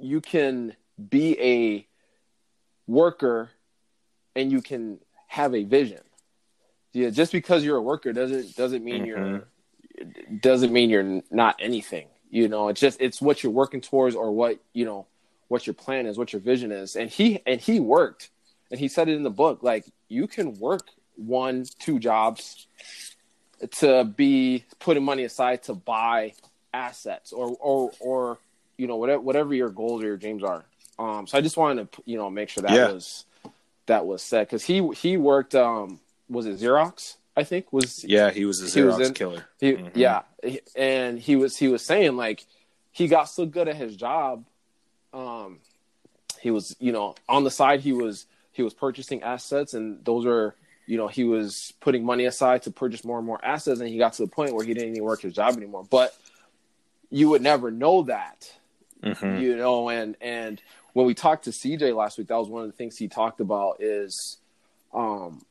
you 0.00 0.22
can 0.22 0.74
be 1.10 1.38
a 1.38 1.86
worker 2.86 3.50
and 4.34 4.50
you 4.50 4.62
can 4.62 4.98
have 5.26 5.54
a 5.54 5.64
vision. 5.64 6.00
Yeah 6.94 7.10
just 7.10 7.30
because 7.32 7.62
you're 7.62 7.76
a 7.76 7.82
worker 7.82 8.14
doesn't 8.14 8.56
doesn't 8.56 8.82
mean 8.82 9.04
you're 9.04 9.48
doesn't 10.40 10.72
mean 10.72 10.90
you're 10.90 11.22
not 11.30 11.56
anything 11.58 12.06
you 12.30 12.48
know 12.48 12.68
it's 12.68 12.80
just 12.80 13.00
it's 13.00 13.20
what 13.20 13.42
you're 13.42 13.52
working 13.52 13.80
towards 13.80 14.14
or 14.16 14.30
what 14.32 14.58
you 14.72 14.84
know 14.84 15.06
what 15.48 15.66
your 15.66 15.74
plan 15.74 16.06
is 16.06 16.16
what 16.16 16.32
your 16.32 16.40
vision 16.40 16.72
is. 16.72 16.96
And 16.96 17.10
he 17.10 17.40
and 17.46 17.60
he 17.60 17.78
worked 17.78 18.30
and 18.70 18.80
he 18.80 18.88
said 18.88 19.08
it 19.10 19.16
in 19.16 19.22
the 19.22 19.30
book 19.30 19.62
like 19.62 19.84
you 20.08 20.26
can 20.26 20.58
work 20.58 20.88
one 21.16 21.66
two 21.78 21.98
jobs 21.98 22.66
to 23.78 24.04
be 24.04 24.64
putting 24.80 25.04
money 25.04 25.24
aside 25.24 25.62
to 25.64 25.74
buy 25.74 26.32
assets 26.72 27.32
or 27.32 27.54
or 27.60 27.92
or 28.00 28.38
you 28.78 28.86
know 28.86 28.96
whatever 28.96 29.20
whatever 29.20 29.54
your 29.54 29.68
goals 29.68 30.02
or 30.02 30.06
your 30.06 30.16
dreams 30.16 30.42
are. 30.42 30.64
Um 30.98 31.26
so 31.26 31.36
i 31.36 31.40
just 31.42 31.56
wanted 31.58 31.92
to 31.92 32.02
you 32.06 32.16
know 32.16 32.30
make 32.30 32.48
sure 32.48 32.62
that 32.62 32.72
Yeah. 32.72 32.88
was 32.90 33.26
that 33.86 34.06
was 34.06 34.22
said 34.22 34.46
because 34.46 34.64
he 34.64 34.86
he 34.94 35.16
worked 35.18 35.54
um 35.54 36.00
was 36.30 36.46
it 36.46 36.56
xerox 36.58 37.16
i 37.36 37.44
think 37.44 37.72
was 37.72 38.04
Yeah, 38.04 38.30
he 38.30 38.44
was 38.44 38.60
a 38.62 38.66
He 38.70 38.82
was 38.82 38.96
Xerox 38.96 39.06
in- 39.08 39.14
killer. 39.14 39.44
he, 39.60 39.72
Mhm. 39.72 39.90
Yeah, 39.94 40.22
and 40.76 41.18
he 41.18 41.36
was 41.36 41.56
he 41.56 41.68
was 41.68 41.82
saying 41.84 42.16
like 42.16 42.44
he 42.90 43.08
got 43.08 43.24
so 43.24 43.46
good 43.46 43.68
at 43.68 43.76
his 43.76 43.96
job, 43.96 44.44
um, 45.14 45.60
he 46.40 46.50
was 46.50 46.76
you 46.78 46.92
know 46.92 47.14
on 47.28 47.44
the 47.44 47.50
side 47.50 47.80
he 47.80 47.92
was 47.92 48.26
he 48.52 48.62
was 48.62 48.74
purchasing 48.74 49.22
assets 49.22 49.72
and 49.74 50.04
those 50.04 50.26
are 50.26 50.54
you 50.86 50.96
know 50.98 51.06
he 51.08 51.24
was 51.24 51.72
putting 51.80 52.04
money 52.04 52.24
aside 52.26 52.62
to 52.62 52.70
purchase 52.70 53.04
more 53.04 53.18
and 53.18 53.26
more 53.26 53.42
assets 53.44 53.80
and 53.80 53.88
he 53.88 53.96
got 53.98 54.12
to 54.14 54.22
the 54.22 54.28
point 54.28 54.54
where 54.54 54.64
he 54.66 54.74
didn't 54.74 54.90
even 54.90 55.04
work 55.04 55.22
his 55.22 55.32
job 55.34 55.56
anymore. 55.56 55.84
But 55.88 56.14
you 57.10 57.28
would 57.30 57.42
never 57.42 57.70
know 57.70 58.02
that 58.04 58.52
Mhm. 59.02 59.40
you 59.40 59.56
know 59.56 59.88
and 59.88 60.16
and 60.20 60.60
when 60.92 61.06
we 61.06 61.14
talked 61.14 61.44
to 61.44 61.50
cj 61.50 61.94
last 61.96 62.18
week 62.18 62.28
that 62.28 62.36
was 62.36 62.48
one 62.48 62.62
of 62.64 62.70
the 62.70 62.76
things 62.76 62.96
he 62.98 63.08
talked 63.08 63.40
about 63.40 63.80
is 63.80 64.38
um 64.94 65.42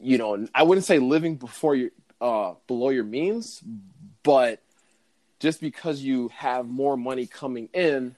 you 0.00 0.18
know 0.18 0.46
i 0.54 0.62
wouldn't 0.62 0.84
say 0.86 0.98
living 0.98 1.36
before 1.36 1.74
your 1.74 1.90
uh 2.20 2.54
below 2.66 2.90
your 2.90 3.04
means 3.04 3.62
but 4.22 4.60
just 5.40 5.60
because 5.60 6.02
you 6.02 6.28
have 6.28 6.66
more 6.66 6.96
money 6.96 7.26
coming 7.26 7.68
in 7.72 8.14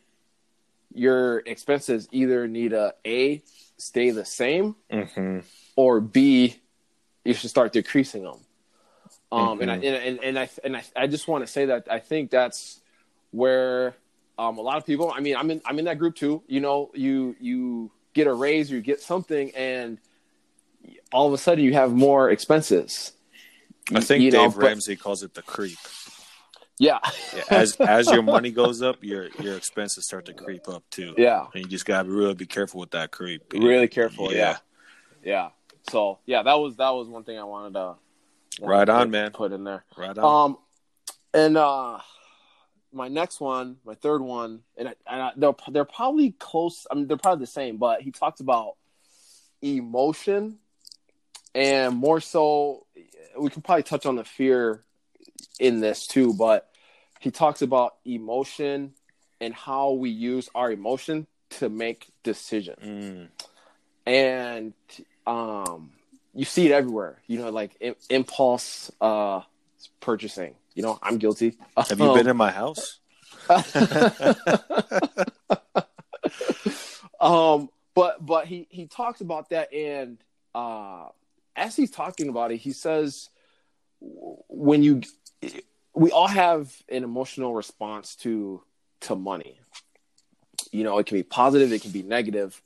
your 0.95 1.39
expenses 1.41 2.09
either 2.13 2.49
need 2.49 2.71
to 2.71 2.95
a 3.05 3.43
stay 3.77 4.11
the 4.11 4.25
same 4.25 4.75
Mhm. 4.91 5.45
or 5.77 6.01
b 6.01 6.57
you 7.25 7.35
should 7.35 7.51
start 7.51 7.73
decreasing 7.73 8.23
them 8.23 8.39
um 9.31 9.61
and 9.61 9.71
i 9.71 9.75
and, 9.77 9.85
and, 9.85 10.25
and 10.25 10.39
i 10.39 10.49
and 10.65 10.77
I, 10.77 10.83
I 10.97 11.07
just 11.07 11.29
want 11.29 11.45
to 11.47 11.53
say 11.53 11.67
that 11.67 11.87
i 11.91 11.99
think 11.99 12.31
that's 12.31 12.81
where 13.31 13.95
um 14.39 14.59
a 14.59 14.63
lot 14.63 14.79
of 14.79 14.87
people 14.87 15.13
i 15.15 15.21
mean 15.21 15.37
i'm 15.37 15.51
in 15.51 15.61
i'm 15.65 15.79
in 15.79 15.85
that 15.85 15.99
group 15.99 16.17
too. 16.17 16.43
You 16.49 16.61
know 16.61 16.91
you 16.95 17.37
you 17.41 17.91
get 18.15 18.27
a 18.27 18.33
raise 18.33 18.73
or 18.73 18.77
you 18.77 18.81
get 18.81 19.01
something 19.01 19.53
and 19.55 19.99
all 21.13 21.27
of 21.27 21.33
a 21.33 21.39
sudden 21.39 21.65
you 21.65 21.73
have 21.75 21.93
more 21.93 22.31
expenses 22.31 23.13
I 23.95 24.01
think 24.01 24.23
You 24.23 24.31
know, 24.31 24.43
Dave 24.49 24.55
but- 24.57 24.65
Ramsey 24.65 24.97
calls 24.97 25.23
it 25.23 25.33
the 25.35 25.43
creep. 25.43 25.79
yeah 26.79 26.99
Yeah, 27.35 27.45
as 27.51 27.77
as 27.77 28.11
your 28.11 28.23
money 28.37 28.51
goes 28.51 28.83
up, 28.83 29.03
your 29.03 29.29
your 29.41 29.57
expenses 29.57 30.05
start 30.07 30.27
to 30.27 30.35
creep 30.35 30.69
up 30.69 30.85
too. 30.91 31.15
yeah 31.17 31.47
And 31.55 31.65
you 31.65 31.69
just 31.71 31.87
gotta 31.87 32.09
really 32.09 32.35
be 32.35 32.47
careful 32.47 32.81
with 32.81 32.91
that 32.93 33.11
creep. 33.11 33.43
really 33.53 33.89
careful 33.89 34.33
yeah. 34.33 34.39
Yeah. 34.39 34.57
yeah 35.25 35.49
so 35.91 36.19
yeah 36.27 36.43
that 36.43 36.55
was 36.61 36.77
that 36.77 36.91
was 36.91 37.09
one 37.09 37.25
thing 37.25 37.39
i 37.39 37.45
wanted 37.45 37.73
to 37.75 37.97
wanted 38.61 38.77
Right 38.77 38.89
on, 38.89 39.03
put- 39.07 39.11
man. 39.11 39.31
put 39.31 39.53
in 39.53 39.65
there 39.65 39.85
Right 39.97 40.17
on. 40.19 40.51
Um, 40.51 40.59
and 41.35 41.57
uh, 41.57 41.99
my 42.93 43.09
next 43.09 43.39
one, 43.39 43.77
my 43.85 43.95
third 43.95 44.23
one, 44.23 44.61
and, 44.79 44.89
I, 44.89 44.95
and 45.07 45.23
I, 45.23 45.31
they're 45.37 45.53
they're 45.71 45.85
probably 45.85 46.31
close. 46.33 46.87
I 46.91 46.95
mean, 46.95 47.07
they're 47.07 47.19
probably 47.19 47.43
the 47.45 47.51
same, 47.53 47.77
but 47.77 48.01
he 48.01 48.11
talks 48.11 48.41
about 48.41 48.77
emotion, 49.61 50.59
and 51.59 51.97
more 51.97 52.21
so, 52.21 52.87
we 53.39 53.51
can 53.51 53.63
probably 53.63 53.83
touch 53.83 54.07
on 54.07 54.17
the 54.17 54.25
fear 54.25 54.85
in 55.59 55.81
this 55.81 56.07
too. 56.07 56.35
But 56.35 56.69
he 57.21 57.31
talks 57.31 57.63
about 57.63 57.97
emotion 58.05 58.93
and 59.41 59.55
how 59.55 59.93
we 59.93 60.11
use 60.11 60.49
our 60.55 60.71
emotion 60.71 61.27
to 61.51 61.69
make 61.69 62.09
decisions 62.23 62.79
Mm. 62.85 63.29
and 64.07 64.75
um 65.27 65.91
you 66.35 66.45
see 66.45 66.67
it 66.67 66.73
everywhere 66.73 67.23
you 67.27 67.39
know 67.39 67.49
like 67.51 67.75
im- 67.81 67.95
impulse 68.11 68.91
uh 69.01 69.41
purchasing 70.01 70.55
you 70.75 70.83
know 70.83 70.99
i'm 71.03 71.17
guilty 71.17 71.57
Have 71.89 72.01
you 72.01 72.13
been 72.13 72.29
in 72.29 72.37
my 72.37 72.51
house? 72.51 72.99
Um, 77.21 77.69
but 77.95 78.25
but 78.25 78.47
he 78.47 78.67
he 78.71 78.87
talks 78.87 79.21
about 79.21 79.51
that, 79.51 79.73
and 79.73 80.19
uh, 80.55 81.07
as 81.59 81.77
he's 81.77 81.91
talking 81.91 82.29
about 82.29 82.53
it, 82.53 82.59
he 82.59 82.73
says 82.73 83.29
when 84.01 84.83
you 84.83 85.03
we 85.95 86.11
all 86.13 86.29
have 86.29 86.73
an 86.89 87.05
emotional 87.05 87.55
response 87.55 88.15
to 88.17 88.63
to 89.01 89.17
money. 89.17 89.61
You 90.71 90.85
know, 90.85 90.99
it 90.99 91.07
can 91.07 91.17
be 91.17 91.23
positive, 91.23 91.73
it 91.73 91.83
can 91.83 91.91
be 91.91 92.03
negative. 92.03 92.61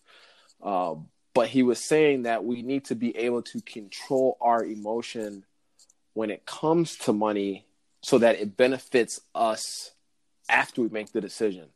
Uh, 0.63 0.95
but 1.35 1.49
he 1.49 1.63
was 1.63 1.79
saying 1.79 2.23
that 2.23 2.45
we 2.45 2.63
need 2.63 2.85
to 2.87 2.95
be 2.95 3.17
able 3.17 3.43
to 3.43 3.61
control 3.63 4.37
our 4.41 4.65
emotion 4.65 5.45
when 6.15 6.31
it 6.31 6.45
comes 6.45 6.97
to 6.99 7.13
money 7.13 7.65
so 8.03 8.19
that 8.19 8.39
it 8.39 8.57
benefits 8.57 9.21
us 9.35 9.93
after 10.49 10.83
we 10.83 10.89
make 10.89 11.13
the 11.13 11.21
decision. 11.21 11.69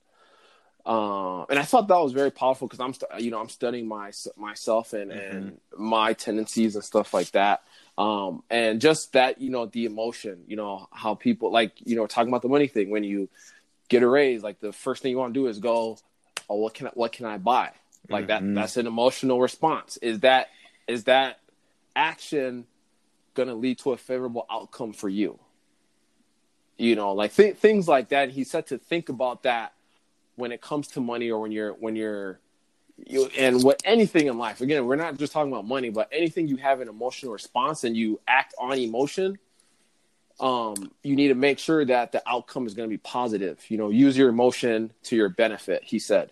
Uh, 0.86 1.42
and 1.46 1.58
I 1.58 1.62
thought 1.62 1.88
that 1.88 1.98
was 1.98 2.12
very 2.12 2.30
powerful 2.30 2.68
because 2.68 2.78
I'm, 2.78 2.94
st- 2.94 3.20
you 3.20 3.32
know, 3.32 3.40
I'm 3.40 3.48
studying 3.48 3.88
my 3.88 4.12
myself 4.36 4.92
and 4.92 5.10
mm-hmm. 5.10 5.36
and 5.36 5.60
my 5.76 6.12
tendencies 6.12 6.76
and 6.76 6.84
stuff 6.84 7.12
like 7.12 7.32
that. 7.32 7.64
Um, 7.98 8.44
and 8.50 8.80
just 8.80 9.14
that, 9.14 9.40
you 9.40 9.50
know, 9.50 9.66
the 9.66 9.86
emotion, 9.86 10.44
you 10.46 10.54
know, 10.54 10.86
how 10.92 11.16
people 11.16 11.50
like, 11.50 11.72
you 11.84 11.96
know, 11.96 12.06
talking 12.06 12.28
about 12.28 12.42
the 12.42 12.48
money 12.48 12.68
thing. 12.68 12.90
When 12.90 13.02
you 13.02 13.28
get 13.88 14.04
a 14.04 14.08
raise, 14.08 14.44
like 14.44 14.60
the 14.60 14.72
first 14.72 15.02
thing 15.02 15.10
you 15.10 15.18
want 15.18 15.34
to 15.34 15.40
do 15.40 15.48
is 15.48 15.58
go, 15.58 15.98
oh, 16.48 16.56
what 16.56 16.74
can 16.74 16.86
I, 16.86 16.90
what 16.94 17.10
can 17.10 17.26
I 17.26 17.38
buy? 17.38 17.72
Like 18.08 18.28
mm-hmm. 18.28 18.54
that. 18.54 18.60
That's 18.60 18.76
an 18.76 18.86
emotional 18.86 19.40
response. 19.40 19.96
Is 19.96 20.20
that 20.20 20.50
is 20.86 21.04
that 21.04 21.40
action 21.96 22.64
going 23.34 23.48
to 23.48 23.54
lead 23.54 23.78
to 23.80 23.90
a 23.90 23.96
favorable 23.96 24.46
outcome 24.48 24.92
for 24.92 25.08
you? 25.08 25.40
You 26.78 26.94
know, 26.94 27.12
like 27.12 27.34
th- 27.34 27.56
things 27.56 27.88
like 27.88 28.10
that. 28.10 28.30
He 28.30 28.44
said 28.44 28.68
to 28.68 28.78
think 28.78 29.08
about 29.08 29.42
that 29.42 29.72
when 30.36 30.52
it 30.52 30.60
comes 30.60 30.88
to 30.88 31.00
money 31.00 31.30
or 31.30 31.40
when 31.40 31.50
you're 31.50 31.72
when 31.72 31.96
you're 31.96 32.38
you 32.96 33.28
and 33.36 33.62
what 33.62 33.82
anything 33.84 34.26
in 34.26 34.38
life. 34.38 34.60
Again 34.60 34.86
we're 34.86 34.96
not 34.96 35.16
just 35.16 35.32
talking 35.32 35.52
about 35.52 35.66
money 35.66 35.90
but 35.90 36.08
anything 36.12 36.46
you 36.46 36.56
have 36.56 36.80
an 36.80 36.88
emotional 36.88 37.32
response 37.32 37.84
and 37.84 37.96
you 37.96 38.20
act 38.28 38.54
on 38.58 38.78
emotion 38.78 39.38
um 40.38 40.92
you 41.02 41.16
need 41.16 41.28
to 41.28 41.34
make 41.34 41.58
sure 41.58 41.84
that 41.84 42.12
the 42.12 42.22
outcome 42.26 42.66
is 42.66 42.74
going 42.74 42.88
to 42.88 42.92
be 42.92 42.98
positive. 42.98 43.58
You 43.68 43.78
know 43.78 43.90
use 43.90 44.16
your 44.16 44.28
emotion 44.28 44.92
to 45.04 45.16
your 45.16 45.28
benefit 45.28 45.82
he 45.84 45.98
said 45.98 46.30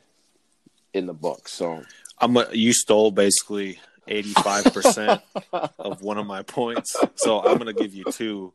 in 0.92 1.06
the 1.06 1.14
book 1.14 1.48
so. 1.48 1.82
I'm 2.20 2.36
a, 2.36 2.46
you 2.52 2.72
stole 2.72 3.10
basically 3.10 3.80
85% 4.06 5.20
of 5.80 6.00
one 6.00 6.16
of 6.16 6.26
my 6.26 6.42
points 6.42 6.94
so 7.16 7.40
i'm 7.40 7.58
going 7.58 7.74
to 7.74 7.82
give 7.82 7.94
you 7.94 8.04
two. 8.04 8.52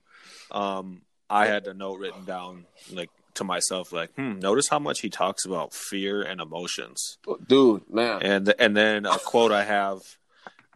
Um 0.51 1.01
i 1.29 1.46
had 1.46 1.68
a 1.68 1.74
note 1.74 2.00
written 2.00 2.25
down 2.25 2.65
like 2.91 3.10
to 3.39 3.43
myself 3.43 3.91
like, 3.91 4.13
hmm, 4.13 4.39
notice 4.39 4.69
how 4.69 4.79
much 4.79 5.01
he 5.01 5.10
talks 5.10 5.46
about 5.46 5.74
fear 5.74 6.22
and 6.22 6.39
emotions. 6.39 7.17
Dude, 7.48 7.89
man. 7.89 8.22
And 8.22 8.53
and 8.60 8.77
then 8.77 9.05
a 9.05 9.17
quote 9.17 9.51
I 9.51 9.63
have 9.63 10.01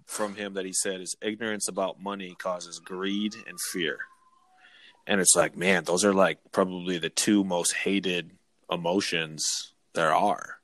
from 0.06 0.36
him 0.36 0.56
that 0.56 0.66
he 0.66 0.74
said 0.74 1.00
is 1.00 1.16
ignorance 1.22 1.68
about 1.68 2.02
money 2.02 2.36
causes 2.38 2.80
greed 2.80 3.36
and 3.48 3.58
fear. 3.72 4.00
And 5.06 5.20
it's 5.20 5.36
like, 5.36 5.58
man, 5.58 5.84
those 5.84 6.06
are 6.06 6.14
like 6.14 6.40
probably 6.52 6.98
the 6.98 7.10
two 7.10 7.44
most 7.44 7.74
hated 7.74 8.32
emotions 8.72 9.74
there 9.94 10.14
are. 10.14 10.60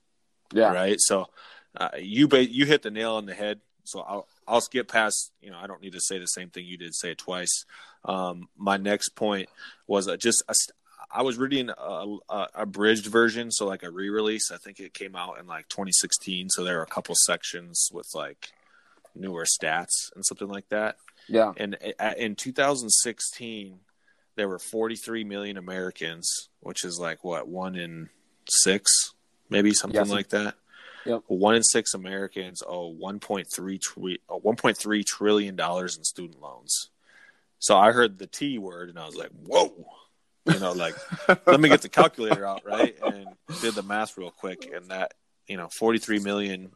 Yeah. 0.54 0.74
Right? 0.74 0.98
So 1.00 1.28
uh, 1.76 1.90
you 2.00 2.28
ba- 2.28 2.50
you 2.50 2.66
hit 2.66 2.82
the 2.82 2.92
nail 2.92 3.16
on 3.16 3.26
the 3.26 3.34
head. 3.34 3.60
So 3.84 4.02
I'll 4.02 4.28
I'll 4.48 4.62
skip 4.62 4.88
past, 4.88 5.32
you 5.42 5.52
know, 5.52 5.58
I 5.58 5.68
don't 5.68 5.82
need 5.82 5.94
to 5.94 6.00
say 6.00 6.18
the 6.18 6.26
same 6.26 6.50
thing 6.50 6.66
you 6.66 6.78
did 6.78 6.96
say 6.96 7.12
it 7.12 7.18
twice. 7.18 7.66
Um, 8.06 8.48
my 8.58 8.78
next 8.78 9.10
point 9.10 9.50
was 9.88 10.08
uh, 10.08 10.18
just 10.18 10.44
a, 10.48 10.56
I 11.12 11.24
was 11.24 11.38
reading 11.38 11.70
a, 11.70 12.18
a, 12.30 12.48
a 12.54 12.66
bridged 12.66 13.08
version, 13.08 13.52
so 13.52 13.66
like 13.66 13.84
a 13.84 13.90
re-release. 13.90 14.52
I 14.52 14.58
think 14.58 14.80
it 14.80 14.94
came 14.94 15.16
out 15.16 15.40
in 15.40 15.48
like 15.48 15.68
2016. 15.70 16.50
So 16.50 16.64
there 16.64 16.80
are 16.80 16.84
a 16.84 16.88
couple 16.88 17.16
sections 17.16 17.90
with 17.92 18.08
like 18.14 18.52
newer 19.16 19.46
stats 19.46 20.14
and 20.16 20.26
something 20.26 20.48
like 20.48 20.70
that. 20.70 20.98
Yeah. 21.28 21.54
And 21.58 21.78
eh, 21.82 22.14
in 22.18 22.36
2016, 22.36 23.80
there 24.36 24.48
were 24.48 24.60
43 24.60 25.24
million 25.24 25.58
Americans, 25.58 26.50
which 26.62 26.84
is 26.84 27.00
like 27.00 27.24
what 27.24 27.48
one 27.48 27.76
in 27.76 28.10
six, 28.50 29.14
maybe 29.50 29.74
something 29.74 30.00
yes. 30.00 30.10
like 30.10 30.30
that. 30.30 30.56
Yep. 31.06 31.24
One 31.28 31.56
in 31.56 31.64
six 31.64 31.94
Americans 31.94 32.62
owe 32.68 32.94
1.3 32.94 33.82
tri- 33.82 34.18
1.3 34.30 35.06
trillion 35.06 35.56
dollars 35.56 35.98
in 35.98 36.04
student 36.04 36.42
loans. 36.42 36.90
So 37.58 37.78
I 37.78 37.92
heard 37.92 38.20
the 38.20 38.28
T 38.28 38.58
word 38.58 38.90
and 38.90 39.00
I 39.00 39.06
was 39.06 39.16
like, 39.16 39.32
"Whoa!" 39.46 39.74
You 40.46 40.60
know, 40.60 40.72
like 40.72 40.96
let 41.46 41.60
me 41.60 41.70
get 41.70 41.82
the 41.82 41.90
calculator 41.90 42.46
out, 42.46 42.64
right? 42.66 42.96
And 43.02 43.28
did 43.62 43.76
the 43.76 43.84
math 43.84 44.18
real 44.18 44.32
quick, 44.32 44.70
and 44.74 44.90
that 44.90 45.14
you 45.48 45.58
know, 45.58 45.70
forty 45.78 46.00
three 46.00 46.20
million 46.20 46.72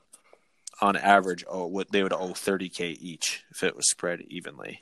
on 0.81 0.95
average, 0.95 1.45
oh, 1.47 1.67
what 1.67 1.91
they 1.91 2.03
would 2.03 2.13
owe 2.13 2.33
thirty 2.33 2.69
k 2.69 2.89
each 2.89 3.43
if 3.51 3.63
it 3.63 3.75
was 3.75 3.89
spread 3.89 4.21
evenly. 4.21 4.81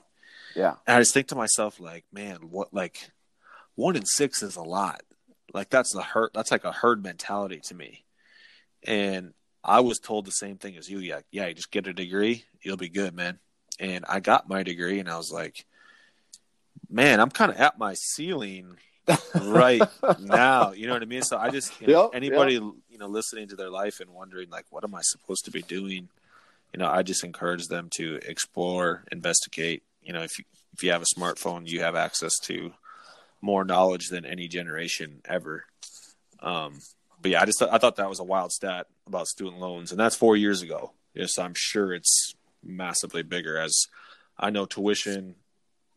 Yeah, 0.55 0.75
and 0.87 0.97
I 0.97 0.99
just 0.99 1.13
think 1.13 1.27
to 1.27 1.35
myself, 1.35 1.79
like, 1.79 2.05
man, 2.11 2.37
what 2.49 2.73
like 2.73 3.11
one 3.75 3.95
in 3.95 4.05
six 4.05 4.43
is 4.43 4.55
a 4.55 4.63
lot. 4.63 5.01
Like 5.53 5.69
that's 5.69 5.93
the 5.93 6.01
herd. 6.01 6.31
That's 6.33 6.51
like 6.51 6.63
a 6.63 6.71
herd 6.71 7.03
mentality 7.03 7.59
to 7.65 7.75
me. 7.75 8.05
And 8.83 9.33
I 9.63 9.81
was 9.81 9.99
told 9.99 10.25
the 10.25 10.31
same 10.31 10.57
thing 10.57 10.75
as 10.77 10.89
you. 10.89 10.99
Yeah, 10.99 11.21
yeah, 11.31 11.47
you 11.47 11.53
just 11.53 11.71
get 11.71 11.87
a 11.87 11.93
degree, 11.93 12.45
you'll 12.61 12.77
be 12.77 12.89
good, 12.89 13.13
man. 13.13 13.39
And 13.79 14.05
I 14.07 14.19
got 14.19 14.49
my 14.49 14.63
degree, 14.63 14.99
and 14.99 15.09
I 15.09 15.17
was 15.17 15.31
like, 15.31 15.65
man, 16.89 17.19
I'm 17.19 17.29
kind 17.29 17.51
of 17.51 17.57
at 17.57 17.77
my 17.77 17.93
ceiling 17.93 18.77
right 19.41 19.81
now. 20.19 20.71
You 20.71 20.87
know 20.87 20.93
what 20.93 21.01
I 21.01 21.05
mean? 21.05 21.23
So 21.23 21.37
I 21.37 21.49
just 21.49 21.79
you 21.81 21.87
know, 21.87 22.03
yep, 22.03 22.11
anybody 22.13 22.53
yep. 22.55 22.63
you 22.89 22.97
know 22.97 23.07
listening 23.07 23.47
to 23.49 23.55
their 23.55 23.69
life 23.69 23.99
and 23.99 24.09
wondering 24.11 24.49
like, 24.49 24.65
what 24.69 24.83
am 24.83 24.95
I 24.95 25.01
supposed 25.01 25.45
to 25.45 25.51
be 25.51 25.61
doing? 25.61 26.09
You 26.73 26.79
know, 26.79 26.87
I 26.87 27.03
just 27.03 27.23
encourage 27.23 27.67
them 27.67 27.89
to 27.97 28.19
explore, 28.25 29.03
investigate. 29.11 29.83
You 30.01 30.13
know, 30.13 30.21
if 30.21 30.37
you 30.37 30.45
if 30.73 30.83
you 30.83 30.91
have 30.91 31.01
a 31.01 31.19
smartphone, 31.19 31.67
you 31.67 31.81
have 31.81 31.95
access 31.95 32.37
to 32.43 32.73
more 33.41 33.63
knowledge 33.63 34.09
than 34.09 34.25
any 34.25 34.47
generation 34.47 35.21
ever. 35.25 35.65
Um, 36.39 36.79
but 37.21 37.31
yeah, 37.31 37.41
I 37.41 37.45
just 37.45 37.61
I 37.61 37.77
thought 37.77 37.97
that 37.97 38.09
was 38.09 38.19
a 38.19 38.23
wild 38.23 38.51
stat 38.51 38.87
about 39.07 39.27
student 39.27 39.59
loans, 39.59 39.91
and 39.91 39.99
that's 39.99 40.15
four 40.15 40.35
years 40.35 40.61
ago. 40.61 40.91
Yes, 41.13 41.37
I'm 41.37 41.53
sure 41.55 41.93
it's 41.93 42.35
massively 42.63 43.23
bigger 43.23 43.57
as 43.57 43.75
I 44.37 44.49
know 44.49 44.65
tuition 44.65 45.35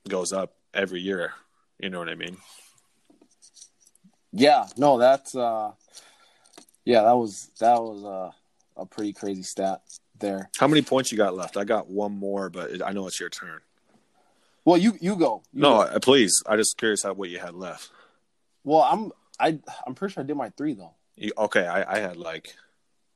goes 0.09 0.33
up 0.33 0.55
every 0.75 1.01
year. 1.01 1.33
You 1.79 1.91
know 1.91 1.99
what 1.99 2.09
I 2.09 2.15
mean? 2.15 2.37
Yeah, 4.33 4.67
no, 4.77 4.99
that's 4.99 5.35
uh 5.35 5.73
yeah, 6.85 7.03
that 7.03 7.17
was 7.17 7.51
that 7.61 7.81
was 7.81 8.03
a 8.05 8.81
a 8.81 8.87
pretty 8.87 9.13
crazy 9.13 9.43
stat 9.43 9.83
there. 10.19 10.51
How 10.59 10.69
many 10.69 10.83
points 10.83 11.13
you 11.13 11.19
got 11.19 11.35
left? 11.35 11.57
I 11.57 11.65
got 11.65 11.89
one 11.89 12.13
more, 12.13 12.51
but 12.51 12.71
it, 12.71 12.83
I 12.83 12.93
know 12.93 13.07
it's 13.07 13.21
your 13.21 13.29
turn. 13.29 13.61
Well, 14.65 14.79
you 14.79 14.97
you 15.01 15.17
go. 15.17 15.43
You 15.53 15.63
no, 15.63 15.71
go. 15.71 15.81
Uh, 15.83 16.01
please. 16.01 16.43
I 16.47 16.57
just 16.57 16.77
curious 16.77 17.03
how 17.03 17.13
what 17.13 17.31
you 17.31 17.39
had 17.39 17.55
left. 17.55 17.91
Well, 18.65 18.83
I'm 18.83 19.13
I 19.39 19.59
I'm 19.87 19.95
pretty 19.95 20.15
sure 20.15 20.23
I 20.23 20.27
did 20.27 20.37
my 20.37 20.51
three 20.51 20.75
though. 20.75 20.95
You, 21.17 21.33
okay, 21.39 21.67
I 21.67 21.97
I 21.97 21.99
had 22.01 22.17
like 22.17 22.55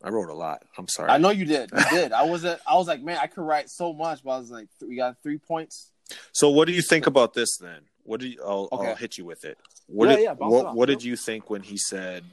I 0.02 0.10
wrote 0.10 0.28
a 0.28 0.34
lot. 0.34 0.62
I'm 0.76 0.88
sorry. 0.88 1.10
I 1.10 1.18
know 1.18 1.30
you 1.30 1.44
did. 1.44 1.70
You 1.72 1.90
did. 1.90 2.12
I 2.12 2.22
wasn't. 2.22 2.60
I 2.66 2.74
was 2.74 2.86
like, 2.86 3.02
man, 3.02 3.18
I 3.20 3.26
could 3.26 3.42
write 3.42 3.68
so 3.68 3.92
much, 3.92 4.22
but 4.22 4.30
I 4.30 4.38
was 4.38 4.50
like, 4.50 4.68
we 4.80 4.96
got 4.96 5.20
three 5.22 5.38
points. 5.38 5.90
So, 6.32 6.50
what 6.50 6.66
do 6.66 6.74
you 6.74 6.82
think 6.82 7.06
about 7.06 7.34
this 7.34 7.56
then? 7.58 7.82
What 8.02 8.20
do 8.20 8.28
you? 8.28 8.40
I'll, 8.42 8.68
okay. 8.72 8.88
I'll 8.88 8.96
hit 8.96 9.18
you 9.18 9.24
with 9.24 9.44
it. 9.44 9.58
What 9.86 10.08
yeah, 10.08 10.16
did, 10.16 10.22
yeah, 10.22 10.32
what, 10.34 10.74
what 10.74 10.86
did 10.86 11.02
you 11.02 11.16
think 11.16 11.50
when 11.50 11.62
he 11.62 11.76
said 11.76 12.24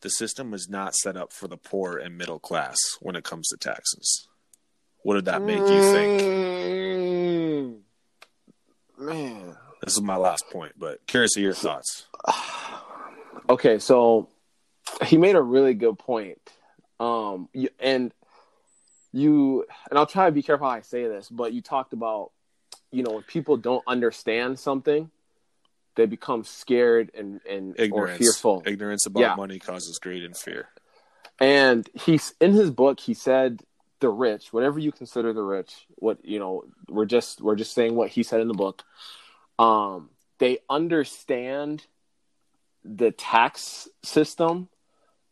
the 0.00 0.10
system 0.10 0.50
was 0.50 0.68
not 0.68 0.94
set 0.94 1.16
up 1.16 1.32
for 1.32 1.48
the 1.48 1.56
poor 1.56 1.98
and 1.98 2.16
middle 2.16 2.38
class 2.38 2.76
when 3.00 3.16
it 3.16 3.24
comes 3.24 3.48
to 3.48 3.56
taxes? 3.56 4.28
What 5.02 5.14
did 5.14 5.26
that 5.26 5.42
make 5.42 5.58
you 5.58 5.92
think? 5.92 6.22
Mm, 6.22 7.78
man, 8.98 9.56
this 9.82 9.94
is 9.94 10.02
my 10.02 10.16
last 10.16 10.44
point, 10.50 10.72
but 10.76 11.06
curious 11.06 11.36
of 11.36 11.42
your 11.42 11.54
thoughts. 11.54 12.06
Okay, 13.50 13.78
so 13.78 14.28
he 15.06 15.16
made 15.16 15.34
a 15.34 15.40
really 15.40 15.72
good 15.72 15.98
point. 15.98 16.38
Um, 17.00 17.48
and 17.80 18.12
you 19.12 19.64
and 19.88 19.98
I'll 19.98 20.06
try 20.06 20.26
to 20.26 20.32
be 20.32 20.42
careful 20.42 20.68
how 20.68 20.74
I 20.74 20.80
say 20.82 21.04
this, 21.04 21.30
but 21.30 21.54
you 21.54 21.62
talked 21.62 21.94
about 21.94 22.32
you 22.90 23.02
know 23.02 23.12
when 23.12 23.22
people 23.22 23.56
don't 23.56 23.82
understand 23.86 24.58
something 24.58 25.10
they 25.94 26.06
become 26.06 26.44
scared 26.44 27.10
and 27.14 27.40
and 27.48 27.78
ignorance. 27.78 28.20
or 28.20 28.24
fearful 28.24 28.62
ignorance 28.66 29.06
about 29.06 29.20
yeah. 29.20 29.34
money 29.34 29.58
causes 29.58 29.98
greed 29.98 30.24
and 30.24 30.36
fear 30.36 30.68
and 31.40 31.88
he's 31.94 32.34
in 32.40 32.52
his 32.52 32.70
book 32.70 33.00
he 33.00 33.14
said 33.14 33.62
the 34.00 34.08
rich 34.08 34.52
whatever 34.52 34.78
you 34.78 34.92
consider 34.92 35.32
the 35.32 35.42
rich 35.42 35.86
what 35.96 36.24
you 36.24 36.38
know 36.38 36.64
we're 36.88 37.04
just 37.04 37.40
we're 37.40 37.56
just 37.56 37.74
saying 37.74 37.94
what 37.94 38.10
he 38.10 38.22
said 38.22 38.40
in 38.40 38.48
the 38.48 38.54
book 38.54 38.84
um 39.58 40.08
they 40.38 40.58
understand 40.70 41.84
the 42.84 43.10
tax 43.10 43.88
system 44.04 44.68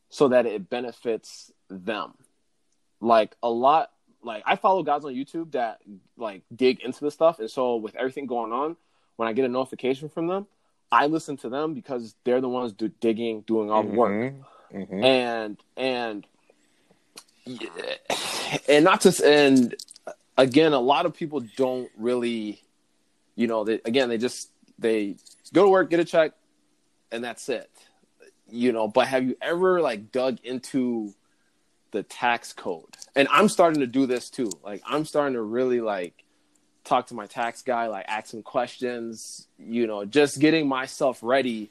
so 0.08 0.28
that 0.28 0.46
it 0.46 0.68
benefits 0.68 1.52
them 1.68 2.14
like 3.00 3.36
a 3.42 3.48
lot 3.48 3.90
like 4.26 4.42
I 4.44 4.56
follow 4.56 4.82
guys 4.82 5.04
on 5.04 5.14
YouTube 5.14 5.52
that 5.52 5.80
like 6.16 6.42
dig 6.54 6.80
into 6.80 7.04
this 7.04 7.14
stuff, 7.14 7.38
and 7.38 7.50
so 7.50 7.76
with 7.76 7.94
everything 7.96 8.26
going 8.26 8.52
on, 8.52 8.76
when 9.16 9.28
I 9.28 9.32
get 9.32 9.44
a 9.44 9.48
notification 9.48 10.08
from 10.08 10.26
them, 10.26 10.46
I 10.90 11.06
listen 11.06 11.36
to 11.38 11.48
them 11.48 11.72
because 11.72 12.14
they're 12.24 12.40
the 12.40 12.48
ones 12.48 12.72
do, 12.72 12.88
digging, 13.00 13.42
doing 13.42 13.70
all 13.70 13.84
the 13.84 13.90
work, 13.90 14.12
mm-hmm. 14.12 14.78
Mm-hmm. 14.78 15.04
and 15.04 15.56
and 15.76 16.26
and 18.68 18.84
not 18.84 19.00
just 19.00 19.22
and 19.22 19.74
again, 20.36 20.72
a 20.72 20.80
lot 20.80 21.06
of 21.06 21.14
people 21.14 21.40
don't 21.56 21.90
really, 21.96 22.60
you 23.36 23.46
know, 23.46 23.64
they 23.64 23.80
again 23.84 24.08
they 24.08 24.18
just 24.18 24.50
they 24.78 25.16
go 25.52 25.62
to 25.62 25.70
work, 25.70 25.88
get 25.88 26.00
a 26.00 26.04
check, 26.04 26.32
and 27.12 27.22
that's 27.22 27.48
it. 27.48 27.70
You 28.50 28.72
know, 28.72 28.88
but 28.88 29.06
have 29.08 29.24
you 29.24 29.36
ever 29.40 29.80
like 29.80 30.12
dug 30.12 30.38
into 30.44 31.14
the 31.92 32.02
tax 32.02 32.52
code? 32.52 32.96
And 33.14 33.28
I'm 33.30 33.48
starting 33.48 33.80
to 33.80 33.86
do 33.86 34.06
this 34.06 34.30
too. 34.30 34.50
Like 34.64 34.82
I'm 34.86 35.04
starting 35.04 35.34
to 35.34 35.42
really 35.42 35.80
like 35.80 36.24
talk 36.84 37.08
to 37.08 37.14
my 37.14 37.26
tax 37.26 37.62
guy, 37.62 37.88
like 37.88 38.04
ask 38.08 38.32
him 38.32 38.42
questions, 38.42 39.48
you 39.58 39.86
know, 39.86 40.04
just 40.04 40.38
getting 40.38 40.68
myself 40.68 41.18
ready 41.22 41.70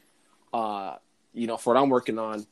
uh, 0.56 0.96
you 1.34 1.48
know, 1.48 1.58
for 1.58 1.74
what 1.74 1.82
I'm 1.82 1.90
working 1.90 2.18
on 2.18 2.48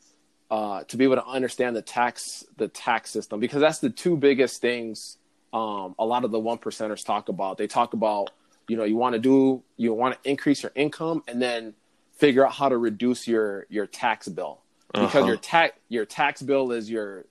uh, 0.51 0.83
to 0.83 0.97
be 0.97 1.05
able 1.05 1.15
to 1.15 1.25
understand 1.25 1.75
the 1.75 1.81
tax 1.81 2.45
the 2.57 2.67
tax 2.67 3.09
system 3.09 3.39
because 3.39 3.61
that's 3.61 3.79
the 3.79 3.89
two 3.89 4.17
biggest 4.17 4.61
things 4.61 5.17
um, 5.53 5.95
a 5.97 6.05
lot 6.05 6.25
of 6.25 6.31
the 6.31 6.39
one 6.39 6.57
percenters 6.57 7.05
talk 7.05 7.29
about. 7.29 7.57
They 7.57 7.67
talk 7.67 7.93
about 7.93 8.31
you 8.67 8.75
know 8.75 8.83
you 8.83 8.97
want 8.97 9.13
to 9.13 9.19
do 9.19 9.63
you 9.77 9.93
want 9.93 10.21
to 10.21 10.29
increase 10.29 10.63
your 10.63 10.73
income 10.75 11.23
and 11.27 11.41
then 11.41 11.73
figure 12.17 12.45
out 12.45 12.53
how 12.53 12.69
to 12.69 12.77
reduce 12.77 13.27
your 13.27 13.67
your 13.69 13.87
tax 13.87 14.27
bill 14.27 14.61
because 14.93 15.15
uh-huh. 15.15 15.25
your 15.25 15.37
tax 15.37 15.77
your 15.89 16.05
tax 16.05 16.41
bill 16.41 16.71
is 16.71 16.89
your 16.89 17.25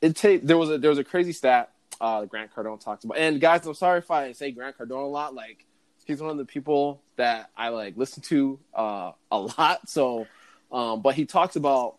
it 0.00 0.16
take 0.16 0.46
there 0.46 0.58
was 0.58 0.70
a 0.70 0.78
there 0.78 0.90
was 0.90 0.98
a 0.98 1.04
crazy 1.04 1.32
stat 1.32 1.72
uh 2.00 2.24
Grant 2.24 2.54
Cardone 2.54 2.80
talks 2.80 3.04
about 3.04 3.18
and 3.18 3.40
guys 3.40 3.66
I'm 3.66 3.74
sorry 3.74 3.98
if 3.98 4.10
I 4.10 4.32
say 4.32 4.50
Grant 4.50 4.78
Cardone 4.78 5.04
a 5.04 5.06
lot 5.06 5.34
like 5.34 5.64
he's 6.04 6.20
one 6.20 6.30
of 6.30 6.38
the 6.38 6.44
people 6.44 7.02
that 7.16 7.50
I 7.56 7.68
like 7.68 7.96
listen 7.96 8.22
to 8.24 8.58
uh 8.74 9.12
a 9.30 9.38
lot 9.38 9.88
so 9.88 10.26
um, 10.70 11.02
but 11.02 11.14
he 11.14 11.24
talks 11.24 11.56
about 11.56 11.96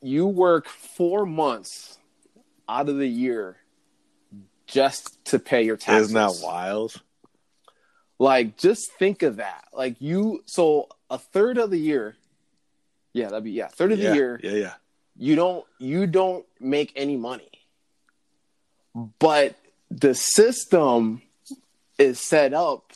you 0.00 0.26
work 0.26 0.68
four 0.68 1.26
months 1.26 1.98
out 2.68 2.88
of 2.88 2.96
the 2.98 3.08
year 3.08 3.56
just 4.66 5.24
to 5.26 5.38
pay 5.38 5.64
your 5.64 5.76
taxes. 5.76 6.08
Isn't 6.08 6.14
that 6.14 6.44
wild? 6.44 7.00
Like, 8.18 8.56
just 8.56 8.92
think 8.92 9.22
of 9.22 9.36
that. 9.36 9.64
Like, 9.72 10.00
you, 10.00 10.42
so 10.46 10.88
a 11.10 11.18
third 11.18 11.58
of 11.58 11.70
the 11.70 11.78
year, 11.78 12.16
yeah, 13.12 13.28
that'd 13.28 13.44
be, 13.44 13.52
yeah, 13.52 13.68
third 13.68 13.92
of 13.92 13.98
yeah, 13.98 14.10
the 14.10 14.14
year. 14.14 14.40
Yeah, 14.42 14.52
yeah. 14.52 14.74
You 15.16 15.36
don't, 15.36 15.64
you 15.78 16.06
don't 16.06 16.44
make 16.60 16.92
any 16.96 17.16
money. 17.16 17.50
But 19.18 19.56
the 19.90 20.14
system 20.14 21.22
is 21.98 22.20
set 22.20 22.52
up 22.54 22.92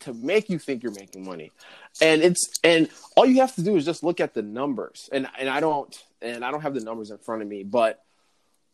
to 0.00 0.14
make 0.14 0.48
you 0.48 0.58
think 0.58 0.82
you're 0.82 0.92
making 0.92 1.24
money. 1.24 1.52
And 2.00 2.22
it's 2.22 2.58
and 2.62 2.88
all 3.16 3.26
you 3.26 3.40
have 3.40 3.54
to 3.56 3.62
do 3.62 3.76
is 3.76 3.84
just 3.84 4.04
look 4.04 4.20
at 4.20 4.34
the 4.34 4.42
numbers. 4.42 5.08
And 5.12 5.26
and 5.38 5.48
i 5.48 5.60
don't 5.60 5.96
and 6.22 6.44
i 6.44 6.50
don't 6.50 6.60
have 6.60 6.74
the 6.74 6.80
numbers 6.80 7.10
in 7.10 7.18
front 7.18 7.42
of 7.42 7.48
me 7.48 7.62
but 7.62 8.02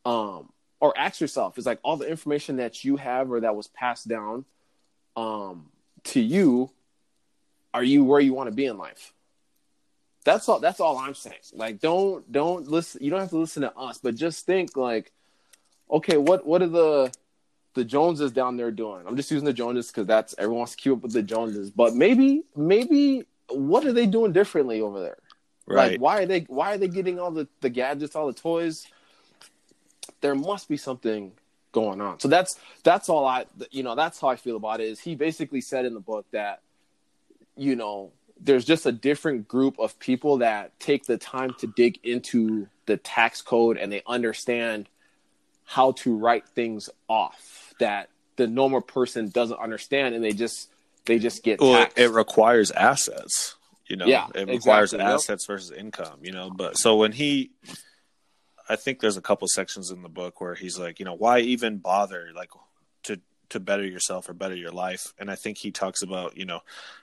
um 0.04 0.50
or 0.80 0.96
ask 0.96 1.20
yourself 1.20 1.58
is 1.58 1.66
like 1.66 1.78
all 1.82 1.96
the 1.96 2.08
information 2.08 2.56
that 2.56 2.84
you 2.84 2.96
have 2.96 3.30
or 3.30 3.40
that 3.40 3.54
was 3.54 3.68
passed 3.68 4.08
down 4.08 4.44
um 5.16 5.66
to 6.04 6.20
you 6.20 6.70
are 7.74 7.84
you 7.84 8.04
where 8.04 8.20
you 8.20 8.34
want 8.34 8.48
to 8.48 8.54
be 8.54 8.66
in 8.66 8.76
life 8.76 9.12
that's 10.24 10.48
all 10.48 10.60
that's 10.60 10.80
all 10.80 10.98
i'm 10.98 11.14
saying 11.14 11.36
like 11.54 11.80
don't 11.80 12.30
don't 12.30 12.68
listen 12.68 13.02
you 13.02 13.10
don't 13.10 13.20
have 13.20 13.30
to 13.30 13.36
listen 13.36 13.62
to 13.62 13.76
us 13.76 13.98
but 13.98 14.14
just 14.14 14.46
think 14.46 14.76
like 14.76 15.12
okay 15.90 16.16
what 16.16 16.46
what 16.46 16.62
are 16.62 16.68
the 16.68 17.12
the 17.74 17.84
Joneses 17.84 18.32
down 18.32 18.56
there 18.56 18.70
doing? 18.70 19.06
I'm 19.06 19.16
just 19.16 19.30
using 19.30 19.46
the 19.46 19.52
Joneses 19.52 19.90
because 19.90 20.06
that's 20.06 20.34
everyone 20.38 20.58
wants 20.58 20.72
to 20.72 20.78
keep 20.78 20.92
up 20.92 21.02
with 21.02 21.12
the 21.12 21.22
Joneses. 21.22 21.70
But 21.70 21.94
maybe, 21.94 22.44
maybe 22.54 23.24
what 23.48 23.84
are 23.84 23.92
they 23.92 24.06
doing 24.06 24.32
differently 24.32 24.80
over 24.80 25.00
there? 25.00 25.18
Right. 25.66 25.92
Like 25.92 26.00
why 26.00 26.22
are 26.22 26.26
they 26.26 26.40
why 26.48 26.74
are 26.74 26.78
they 26.78 26.88
getting 26.88 27.18
all 27.18 27.30
the, 27.30 27.48
the 27.60 27.70
gadgets, 27.70 28.16
all 28.16 28.26
the 28.26 28.32
toys? 28.32 28.86
There 30.20 30.34
must 30.34 30.68
be 30.68 30.76
something 30.76 31.32
going 31.72 32.00
on. 32.00 32.20
So 32.20 32.28
that's 32.28 32.58
that's 32.82 33.08
all 33.08 33.26
I 33.26 33.46
you 33.70 33.82
know, 33.82 33.94
that's 33.94 34.20
how 34.20 34.28
I 34.28 34.36
feel 34.36 34.56
about 34.56 34.80
it 34.80 34.88
is 34.88 35.00
he 35.00 35.14
basically 35.14 35.60
said 35.60 35.84
in 35.84 35.94
the 35.94 36.00
book 36.00 36.26
that, 36.32 36.60
you 37.56 37.76
know, 37.76 38.12
there's 38.42 38.64
just 38.64 38.86
a 38.86 38.92
different 38.92 39.46
group 39.46 39.78
of 39.78 39.98
people 39.98 40.38
that 40.38 40.78
take 40.80 41.04
the 41.04 41.16
time 41.16 41.54
to 41.58 41.66
dig 41.66 41.98
into 42.02 42.66
the 42.86 42.96
tax 42.96 43.40
code 43.40 43.76
and 43.76 43.92
they 43.92 44.02
understand 44.06 44.88
how 45.64 45.92
to 45.92 46.16
write 46.16 46.48
things 46.48 46.90
off 47.08 47.74
that 47.78 48.08
the 48.36 48.46
normal 48.46 48.80
person 48.80 49.28
doesn't 49.28 49.58
understand, 49.58 50.14
and 50.14 50.24
they 50.24 50.32
just 50.32 50.68
they 51.04 51.18
just 51.18 51.42
get 51.42 51.60
well, 51.60 51.86
it, 51.96 52.10
requires 52.10 52.70
assets. 52.70 53.56
You 53.86 53.96
know, 53.96 54.06
yeah, 54.06 54.26
it 54.34 54.48
requires 54.48 54.92
exactly, 54.92 55.14
assets 55.14 55.46
yep. 55.48 55.54
versus 55.54 55.70
income. 55.70 56.18
You 56.22 56.32
know, 56.32 56.50
but 56.50 56.76
so 56.78 56.96
when 56.96 57.12
he, 57.12 57.50
I 58.68 58.76
think 58.76 59.00
there's 59.00 59.16
a 59.16 59.22
couple 59.22 59.46
sections 59.48 59.90
in 59.90 60.02
the 60.02 60.08
book 60.08 60.40
where 60.40 60.54
he's 60.54 60.78
like, 60.78 60.98
you 60.98 61.04
know, 61.04 61.14
why 61.14 61.40
even 61.40 61.78
bother 61.78 62.30
like 62.34 62.50
to 63.52 63.60
better 63.60 63.84
yourself 63.84 64.28
or 64.28 64.34
better 64.34 64.54
your 64.54 64.70
life? 64.70 65.12
And 65.18 65.30
I 65.30 65.34
think 65.34 65.58
he 65.58 65.70
talks 65.70 66.02
about 66.02 66.36
you 66.36 66.44
know 66.44 66.60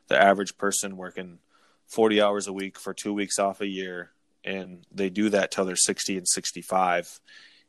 the 0.08 0.22
average 0.22 0.58
person 0.58 0.98
working 0.98 1.40
40 1.88 2.22
hours 2.22 2.48
a 2.48 2.54
week 2.54 2.78
for 2.78 2.94
two 2.94 3.14
weeks 3.14 3.40
off 3.40 3.62
a 3.62 3.68
year, 3.68 4.12
and 4.44 4.86
they 4.92 5.10
do 5.10 5.30
that 5.30 5.52
till 5.52 5.66
they're 5.66 5.76
60 5.76 6.18
and 6.18 6.28
65, 6.28 7.20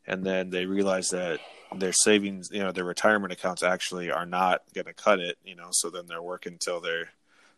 and 0.07 0.25
then 0.25 0.51
they 0.51 0.67
realize 0.67 1.09
that 1.11 1.41
their 1.75 1.93
savings, 1.93 2.51
you 2.53 2.61
know, 2.61 2.73
their 2.73 2.85
retirement 2.85 3.33
accounts 3.33 3.63
actually 3.63 4.11
are 4.11 4.27
not 4.27 4.63
going 4.75 4.87
to 4.87 4.93
cut 4.93 5.21
it, 5.21 5.39
you 5.45 5.55
know, 5.55 5.69
so 5.71 5.89
then 5.89 6.07
they're 6.07 6.23
working 6.23 6.59
till 6.59 6.81
they're 6.81 7.11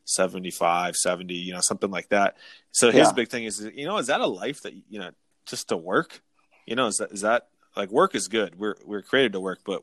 75, 0.04 0.96
70, 0.96 1.35
you 1.35 1.52
know, 1.52 1.61
something 1.62 1.90
like 1.90 2.08
that. 2.11 2.37
So 2.72 2.90
his 2.90 3.08
yeah. 3.08 3.12
big 3.12 3.28
thing 3.28 3.44
is, 3.44 3.66
you 3.74 3.87
know, 3.87 3.98
is 3.98 4.08
that 4.08 4.20
a 4.20 4.26
life 4.26 4.62
that, 4.62 4.74
you 4.88 4.98
know, 4.98 5.11
just 5.46 5.68
to 5.68 5.76
work, 5.76 6.22
you 6.66 6.76
know, 6.76 6.87
is 6.87 6.96
that, 6.96 7.12
is 7.12 7.22
that 7.22 7.48
like 7.76 7.90
work 7.90 8.14
is 8.14 8.28
good. 8.28 8.58
We're, 8.58 8.76
we're 8.85 9.02
created 9.02 9.32
to 9.32 9.40
work, 9.40 9.61
but 9.64 9.82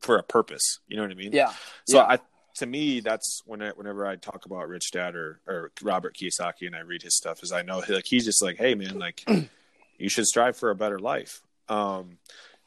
for 0.00 0.16
a 0.16 0.22
purpose, 0.22 0.78
you 0.88 0.96
know 0.96 1.02
what 1.02 1.10
I 1.10 1.14
mean? 1.14 1.32
Yeah. 1.32 1.52
So 1.88 1.98
yeah. 1.98 2.04
I, 2.04 2.18
to 2.56 2.66
me, 2.66 3.00
that's 3.00 3.42
when 3.46 3.62
I, 3.62 3.70
whenever 3.70 4.06
I 4.06 4.16
talk 4.16 4.46
about 4.46 4.68
Rich 4.68 4.90
Dad 4.92 5.14
or, 5.14 5.40
or 5.46 5.72
Robert 5.82 6.16
Kiyosaki 6.16 6.66
and 6.66 6.76
I 6.76 6.80
read 6.80 7.02
his 7.02 7.16
stuff 7.16 7.42
is 7.42 7.52
I 7.52 7.62
know 7.62 7.82
like, 7.88 8.04
he's 8.06 8.24
just 8.24 8.42
like, 8.42 8.56
Hey 8.56 8.74
man, 8.74 8.98
like 8.98 9.24
you 9.98 10.08
should 10.08 10.26
strive 10.26 10.56
for 10.56 10.70
a 10.70 10.74
better 10.74 10.98
life. 10.98 11.42
Um, 11.68 12.18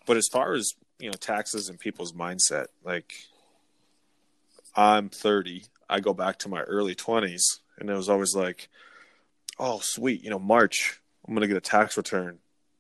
but 0.06 0.18
as 0.18 0.28
far 0.32 0.54
as 0.54 0.74
you 1.00 1.08
know 1.10 1.18
taxes 1.20 1.70
and 1.70 1.80
people's 1.80 2.14
mindset 2.14 2.68
like 2.84 3.14
i'm 4.76 5.10
30 5.10 5.66
i 5.90 6.00
go 6.00 6.14
back 6.14 6.40
to 6.40 6.50
my 6.50 6.62
early 6.62 6.96
20s 6.96 7.60
and 7.78 7.90
it 7.90 7.94
was 7.94 8.10
always 8.10 8.36
like 8.36 8.70
oh 9.60 9.80
sweet 9.82 10.24
you 10.24 10.30
know 10.30 10.40
march 10.40 11.02
i'm 11.28 11.34
gonna 11.34 11.48
get 11.48 11.58
a 11.58 11.62
tax 11.62 11.98
return 11.98 12.40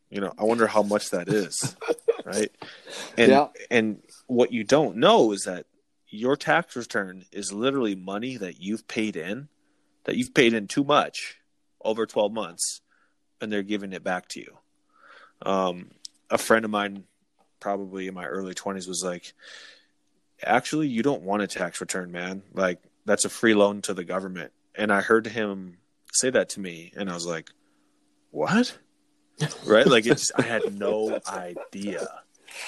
you 0.09 0.21
know 0.21 0.31
i 0.37 0.43
wonder 0.43 0.67
how 0.67 0.83
much 0.83 1.09
that 1.09 1.27
is 1.27 1.75
right? 2.25 2.51
And 3.17 3.31
yeah. 3.31 3.47
and 3.69 4.01
what 4.27 4.51
you 4.51 4.63
don't 4.63 4.97
know 4.97 5.31
is 5.31 5.43
that 5.43 5.65
your 6.09 6.35
tax 6.35 6.75
return 6.75 7.25
is 7.31 7.51
literally 7.51 7.95
money 7.95 8.37
that 8.37 8.61
you've 8.61 8.87
paid 8.87 9.15
in 9.15 9.49
that 10.05 10.15
you've 10.15 10.33
paid 10.33 10.53
in 10.53 10.67
too 10.67 10.83
much 10.83 11.37
over 11.83 12.05
12 12.05 12.31
months 12.31 12.81
and 13.41 13.51
they're 13.51 13.63
giving 13.63 13.93
it 13.93 14.03
back 14.03 14.27
to 14.29 14.39
you. 14.39 14.57
Um, 15.41 15.91
a 16.29 16.37
friend 16.37 16.65
of 16.65 16.71
mine 16.71 17.05
probably 17.59 18.07
in 18.07 18.13
my 18.13 18.25
early 18.25 18.53
20s 18.53 18.87
was 18.87 19.03
like 19.03 19.33
actually 20.43 20.87
you 20.87 21.03
don't 21.03 21.23
want 21.23 21.41
a 21.41 21.47
tax 21.47 21.81
return 21.81 22.11
man. 22.11 22.43
Like 22.53 22.79
that's 23.05 23.25
a 23.25 23.29
free 23.29 23.53
loan 23.53 23.81
to 23.83 23.93
the 23.93 24.03
government. 24.03 24.51
And 24.75 24.91
i 24.91 25.01
heard 25.01 25.27
him 25.27 25.77
say 26.13 26.29
that 26.29 26.49
to 26.49 26.59
me 26.59 26.91
and 26.95 27.09
i 27.09 27.13
was 27.13 27.25
like 27.25 27.49
what 28.29 28.77
right? 29.65 29.85
Like 29.85 30.05
it's 30.05 30.31
i 30.37 30.41
had 30.41 30.77
no 30.77 31.19
idea. 31.27 32.07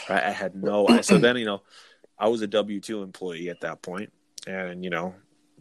Right? 0.09 0.23
I 0.23 0.31
had 0.31 0.55
no 0.55 1.01
so 1.01 1.17
then 1.17 1.37
you 1.37 1.45
know 1.45 1.61
i 2.17 2.27
was 2.27 2.41
a 2.41 2.47
w2 2.47 3.03
employee 3.03 3.49
at 3.49 3.61
that 3.61 3.83
point 3.83 4.11
and 4.47 4.83
you 4.83 4.89
know 4.89 5.13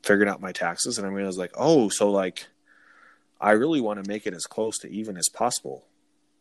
figuring 0.03 0.31
out 0.31 0.41
my 0.41 0.53
taxes 0.53 0.99
and 0.99 1.07
i 1.07 1.11
was 1.11 1.37
like 1.37 1.53
oh 1.57 1.89
so 1.91 2.11
like 2.11 2.47
i 3.41 3.51
really 3.51 3.83
want 3.83 4.03
to 4.03 4.09
make 4.09 4.27
it 4.27 4.33
as 4.33 4.47
close 4.47 4.79
to 4.79 4.91
even 4.91 5.17
as 5.17 5.29
possible. 5.29 5.85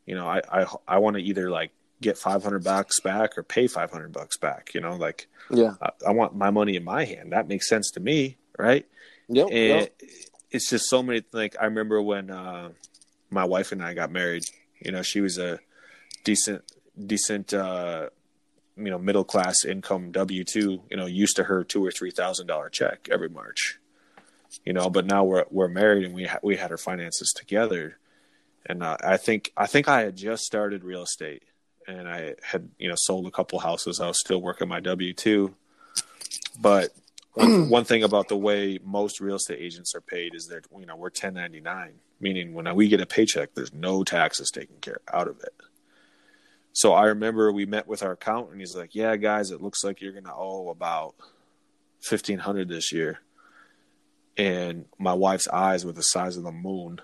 You 0.05 0.15
know 0.15 0.27
i 0.27 0.41
i, 0.49 0.65
I 0.87 0.97
want 0.99 1.17
to 1.17 1.21
either 1.21 1.49
like 1.49 1.71
get 1.99 2.17
500 2.17 2.63
bucks 2.63 2.99
back 3.01 3.37
or 3.37 3.43
pay 3.43 3.67
500 3.67 4.11
bucks 4.13 4.37
back 4.37 4.73
you 4.73 4.79
know? 4.81 4.95
Like 4.95 5.27
yeah. 5.49 5.73
I, 5.81 5.89
I, 6.07 6.11
want 6.11 6.35
my 6.35 6.51
money 6.51 6.75
in 6.75 6.83
my 6.83 7.05
hand. 7.05 7.31
That 7.31 7.47
makes 7.47 7.67
sense 7.67 7.91
to 7.91 7.99
me 7.99 8.37
right? 8.57 8.85
Yep, 9.29 9.47
and 9.47 9.81
yep. 9.81 10.01
it's 10.51 10.69
just 10.69 10.89
so 10.89 11.01
many 11.01 11.23
like 11.31 11.55
i 11.59 11.65
remember 11.65 12.01
when 12.01 12.29
uh, 12.29 12.69
my 13.33 13.43
wife 13.43 13.71
and 13.71 13.83
i 13.83 13.93
got 13.93 14.11
married 14.11 14.43
you 14.79 14.91
know 14.91 15.01
she 15.01 15.21
was 15.21 15.37
a 15.37 15.59
decent 16.23 16.63
decent 17.05 17.53
uh, 17.53 18.09
you 18.77 18.89
know 18.89 18.97
middle 18.97 19.23
class 19.23 19.65
income 19.65 20.11
w2 20.11 20.55
you 20.55 20.97
know 20.97 21.05
used 21.05 21.35
to 21.35 21.43
her 21.43 21.63
two 21.63 21.85
or 21.85 21.91
three 21.91 22.11
thousand 22.11 22.47
dollar 22.47 22.69
check 22.69 23.07
every 23.11 23.29
march 23.29 23.79
you 24.65 24.73
know 24.73 24.89
but 24.89 25.05
now 25.05 25.23
we're 25.23 25.45
we're 25.49 25.67
married 25.67 26.05
and 26.05 26.13
we 26.13 26.25
ha- 26.25 26.39
we 26.43 26.55
had 26.55 26.71
our 26.71 26.77
finances 26.77 27.33
together 27.35 27.97
and 28.65 28.83
uh, 28.83 28.97
i 29.03 29.17
think 29.17 29.51
i 29.57 29.65
think 29.65 29.87
i 29.87 30.01
had 30.01 30.15
just 30.15 30.43
started 30.43 30.83
real 30.83 31.03
estate 31.03 31.43
and 31.87 32.07
I 32.07 32.35
had 32.41 32.69
you 32.77 32.89
know 32.89 32.95
sold 32.97 33.27
a 33.27 33.31
couple 33.31 33.59
houses. 33.59 33.99
I 33.99 34.07
was 34.07 34.19
still 34.19 34.41
working 34.41 34.67
my 34.67 34.79
W 34.79 35.13
two, 35.13 35.55
but 36.59 36.91
one, 37.33 37.69
one 37.69 37.83
thing 37.83 38.03
about 38.03 38.27
the 38.27 38.37
way 38.37 38.79
most 38.83 39.19
real 39.19 39.35
estate 39.35 39.59
agents 39.59 39.95
are 39.95 40.01
paid 40.01 40.35
is 40.35 40.47
that 40.47 40.65
you 40.77 40.85
know 40.85 40.95
we're 40.95 41.09
ten 41.09 41.33
ninety 41.33 41.59
nine, 41.59 41.93
meaning 42.19 42.53
when 42.53 42.73
we 42.75 42.87
get 42.87 43.01
a 43.01 43.05
paycheck, 43.05 43.53
there's 43.53 43.73
no 43.73 44.03
taxes 44.03 44.51
taken 44.51 44.77
care 44.81 45.01
out 45.11 45.27
of 45.27 45.39
it. 45.39 45.53
So 46.73 46.93
I 46.93 47.05
remember 47.05 47.51
we 47.51 47.65
met 47.65 47.87
with 47.87 48.01
our 48.03 48.13
accountant. 48.13 48.53
And 48.53 48.61
he's 48.61 48.75
like, 48.75 48.95
"Yeah, 48.95 49.15
guys, 49.15 49.51
it 49.51 49.61
looks 49.61 49.83
like 49.83 50.01
you're 50.01 50.13
gonna 50.13 50.35
owe 50.35 50.69
about 50.69 51.15
fifteen 52.01 52.39
hundred 52.39 52.69
this 52.69 52.91
year." 52.91 53.19
And 54.35 54.85
my 54.97 55.13
wife's 55.13 55.47
eyes 55.47 55.85
were 55.85 55.91
the 55.91 56.01
size 56.01 56.37
of 56.37 56.43
the 56.43 56.51
moon, 56.51 56.99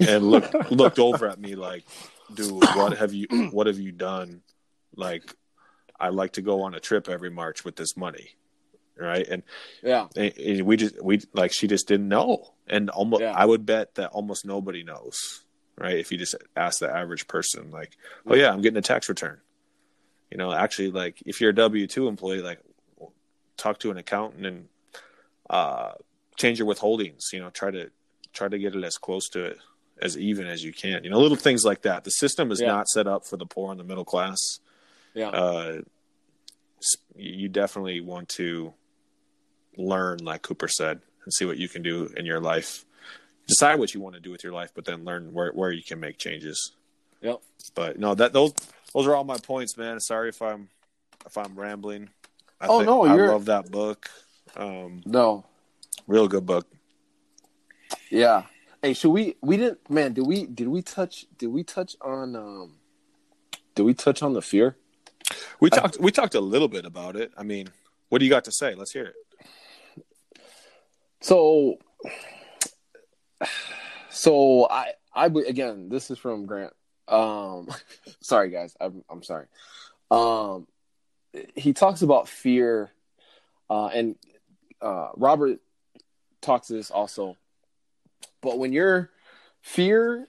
and 0.00 0.30
looked 0.30 0.54
looked 0.70 0.98
over 0.98 1.28
at 1.28 1.40
me 1.40 1.56
like, 1.56 1.84
"Dude, 2.32 2.50
what 2.50 2.96
have 2.98 3.12
you 3.12 3.26
what 3.52 3.66
have 3.66 3.78
you 3.78 3.92
done? 3.92 4.42
Like, 4.94 5.34
I 5.98 6.08
like 6.10 6.32
to 6.32 6.42
go 6.42 6.62
on 6.62 6.74
a 6.74 6.80
trip 6.80 7.08
every 7.08 7.30
March 7.30 7.64
with 7.64 7.76
this 7.76 7.96
money." 7.96 8.36
Right. 8.98 9.26
And 9.26 9.42
Yeah. 9.82 10.08
and- 10.16 10.36
and 10.38 10.62
we 10.66 10.76
just 10.76 11.02
we 11.02 11.20
like 11.32 11.52
she 11.52 11.66
just 11.66 11.88
didn't 11.88 12.08
know 12.08 12.52
and 12.68 12.90
almost 12.90 13.22
Yeah. 13.22 13.32
i 13.32 13.44
would 13.44 13.66
bet 13.66 13.94
that 13.96 14.10
almost 14.10 14.44
nobody 14.44 14.82
knows 14.84 15.44
right 15.78 15.96
if 15.98 16.12
you 16.12 16.18
just 16.18 16.34
ask 16.56 16.78
the 16.80 16.88
average 16.94 17.26
person 17.26 17.70
like 17.70 17.96
oh 18.26 18.34
yeah 18.34 18.50
i'm 18.52 18.60
getting 18.60 18.76
a 18.76 18.82
tax 18.82 19.08
return 19.08 19.40
you 20.30 20.36
know 20.38 20.52
actually 20.52 20.90
like 20.90 21.20
if 21.26 21.40
you're 21.40 21.50
a 21.50 21.54
w2 21.54 22.06
employee 22.08 22.40
like 22.42 22.60
talk 23.56 23.78
to 23.80 23.90
an 23.90 23.96
accountant 23.96 24.46
and 24.46 24.68
uh 25.50 25.92
change 26.36 26.58
your 26.58 26.68
withholdings 26.68 27.32
you 27.32 27.40
know 27.40 27.50
try 27.50 27.70
to 27.70 27.90
try 28.32 28.46
to 28.48 28.58
get 28.58 28.74
it 28.76 28.84
as 28.84 28.96
close 28.98 29.28
to 29.28 29.42
it 29.44 29.58
as 30.00 30.16
even 30.16 30.46
as 30.46 30.62
you 30.62 30.72
can 30.72 31.02
you 31.02 31.10
know 31.10 31.18
little 31.18 31.36
things 31.36 31.64
like 31.64 31.82
that 31.82 32.04
the 32.04 32.10
system 32.10 32.52
is 32.52 32.60
Yeah. 32.60 32.68
not 32.68 32.88
set 32.88 33.06
up 33.08 33.26
for 33.26 33.36
the 33.36 33.46
poor 33.46 33.70
and 33.72 33.80
the 33.80 33.84
middle 33.84 34.04
class 34.04 34.38
Yeah. 35.14 35.28
uh, 35.30 35.80
you 37.16 37.48
definitely 37.48 38.00
want 38.00 38.28
to 38.30 38.72
learn, 39.76 40.18
like 40.24 40.42
Cooper 40.42 40.68
said, 40.68 41.00
and 41.24 41.32
see 41.32 41.44
what 41.44 41.58
you 41.58 41.68
can 41.68 41.82
do 41.82 42.06
in 42.16 42.26
your 42.26 42.40
life. 42.40 42.84
Decide 43.48 43.78
what 43.78 43.92
you 43.94 44.00
want 44.00 44.14
to 44.14 44.20
do 44.20 44.30
with 44.30 44.44
your 44.44 44.52
life, 44.52 44.70
but 44.74 44.84
then 44.84 45.04
learn 45.04 45.32
where, 45.32 45.50
where 45.52 45.72
you 45.72 45.82
can 45.82 45.98
make 46.00 46.16
changes. 46.18 46.72
Yep. 47.20 47.40
But 47.74 47.98
no, 47.98 48.14
that 48.14 48.32
those 48.32 48.52
those 48.94 49.06
are 49.06 49.14
all 49.14 49.24
my 49.24 49.38
points, 49.38 49.76
man. 49.76 50.00
Sorry 50.00 50.28
if 50.28 50.40
I'm 50.42 50.68
if 51.26 51.36
I'm 51.38 51.54
rambling. 51.58 52.08
I 52.60 52.66
Oh, 52.68 52.80
no, 52.82 53.04
I 53.04 53.14
you're- 53.14 53.28
love 53.28 53.46
that 53.46 53.70
book. 53.70 54.08
Um, 54.56 55.02
No. 55.04 55.44
real 56.06 56.28
good 56.28 56.46
book. 56.46 56.66
Yeah. 58.10 58.44
Hey, 58.82 58.94
should 58.94 59.10
we? 59.10 59.36
We 59.40 59.56
didn't. 59.56 59.88
Man, 59.90 60.12
did 60.12 60.26
we? 60.26 60.46
Did 60.46 60.68
we 60.68 60.82
touch? 60.82 61.26
Did 61.38 61.48
we 61.48 61.62
touch 61.62 61.96
on? 62.00 62.34
um 62.36 62.78
Did 63.74 63.84
we 63.84 63.94
touch 63.94 64.22
on 64.22 64.32
the 64.32 64.42
fear? 64.42 64.76
We 65.60 65.70
talked 65.70 65.98
we 66.00 66.10
talked 66.10 66.34
a 66.34 66.40
little 66.40 66.68
bit 66.68 66.84
about 66.84 67.16
it. 67.16 67.32
I 67.36 67.42
mean, 67.44 67.68
what 68.08 68.18
do 68.18 68.24
you 68.24 68.30
got 68.30 68.44
to 68.44 68.52
say? 68.52 68.74
Let's 68.74 68.92
hear 68.92 69.04
it. 69.06 69.14
So, 71.22 71.78
so 74.10 74.66
I, 74.68 74.94
I 75.14 75.26
again, 75.26 75.88
this 75.88 76.10
is 76.10 76.18
from 76.18 76.46
Grant. 76.46 76.72
Um, 77.06 77.68
sorry 78.20 78.50
guys, 78.50 78.76
I'm, 78.80 79.04
I'm 79.08 79.22
sorry. 79.22 79.46
Um, 80.10 80.66
he 81.54 81.72
talks 81.72 82.02
about 82.02 82.28
fear, 82.28 82.90
uh, 83.70 83.86
and 83.86 84.16
uh, 84.80 85.10
Robert 85.16 85.60
talks 86.40 86.66
to 86.66 86.72
this 86.72 86.90
also. 86.90 87.36
But 88.40 88.58
when 88.58 88.72
you're 88.72 89.08
fear, 89.60 90.26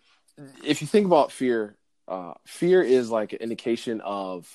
if 0.63 0.81
you 0.81 0.87
think 0.87 1.07
about 1.07 1.31
fear, 1.31 1.75
uh, 2.07 2.33
fear 2.45 2.83
is 2.83 3.09
like 3.09 3.33
an 3.33 3.39
indication 3.39 3.99
of 4.01 4.47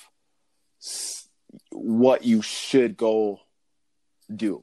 what 1.72 2.24
you 2.24 2.42
should 2.42 2.96
go 2.96 3.40
do 4.32 4.62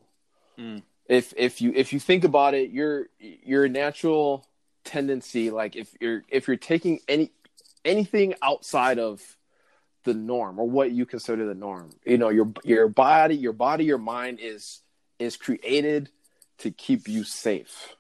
if 1.07 1.33
if 1.37 1.61
you 1.61 1.71
if 1.75 1.93
you 1.93 1.99
think 1.99 2.23
about 2.23 2.53
it 2.53 2.71
your 2.71 3.07
your 3.19 3.67
natural 3.67 4.45
tendency 4.83 5.49
like 5.51 5.75
if 5.75 5.95
you're 5.99 6.23
if 6.29 6.47
you're 6.47 6.57
taking 6.57 6.99
any 7.07 7.31
anything 7.83 8.33
outside 8.41 8.99
of 8.99 9.21
the 10.03 10.13
norm 10.13 10.59
or 10.59 10.69
what 10.69 10.91
you 10.91 11.05
consider 11.05 11.45
the 11.45 11.55
norm 11.55 11.91
you 12.05 12.17
know 12.17 12.29
your 12.29 12.51
your 12.63 12.87
body 12.87 13.35
your 13.35 13.53
body 13.53 13.85
your 13.85 13.97
mind 13.97 14.39
is 14.41 14.81
is 15.19 15.37
created 15.37 16.09
to 16.57 16.71
keep 16.71 17.07
you 17.07 17.23
safe 17.23 17.95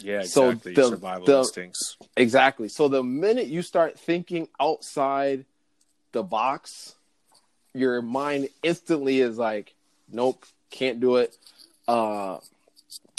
Yeah, 0.00 0.22
So 0.22 0.50
exactly. 0.50 0.74
the- 0.74 0.88
Survival 0.88 1.26
the- 1.26 1.38
instincts. 1.40 1.96
exactly 2.16 2.68
so 2.68 2.88
the 2.88 3.02
minute 3.02 3.46
you 3.48 3.62
start 3.62 3.98
thinking 3.98 4.48
outside 4.60 5.44
the 6.12 6.22
box 6.22 6.94
your 7.74 8.00
mind 8.02 8.48
instantly 8.62 9.20
is 9.20 9.36
like 9.38 9.74
nope 10.10 10.44
can't 10.70 11.00
do 11.00 11.16
it 11.16 11.36
uh 11.88 12.38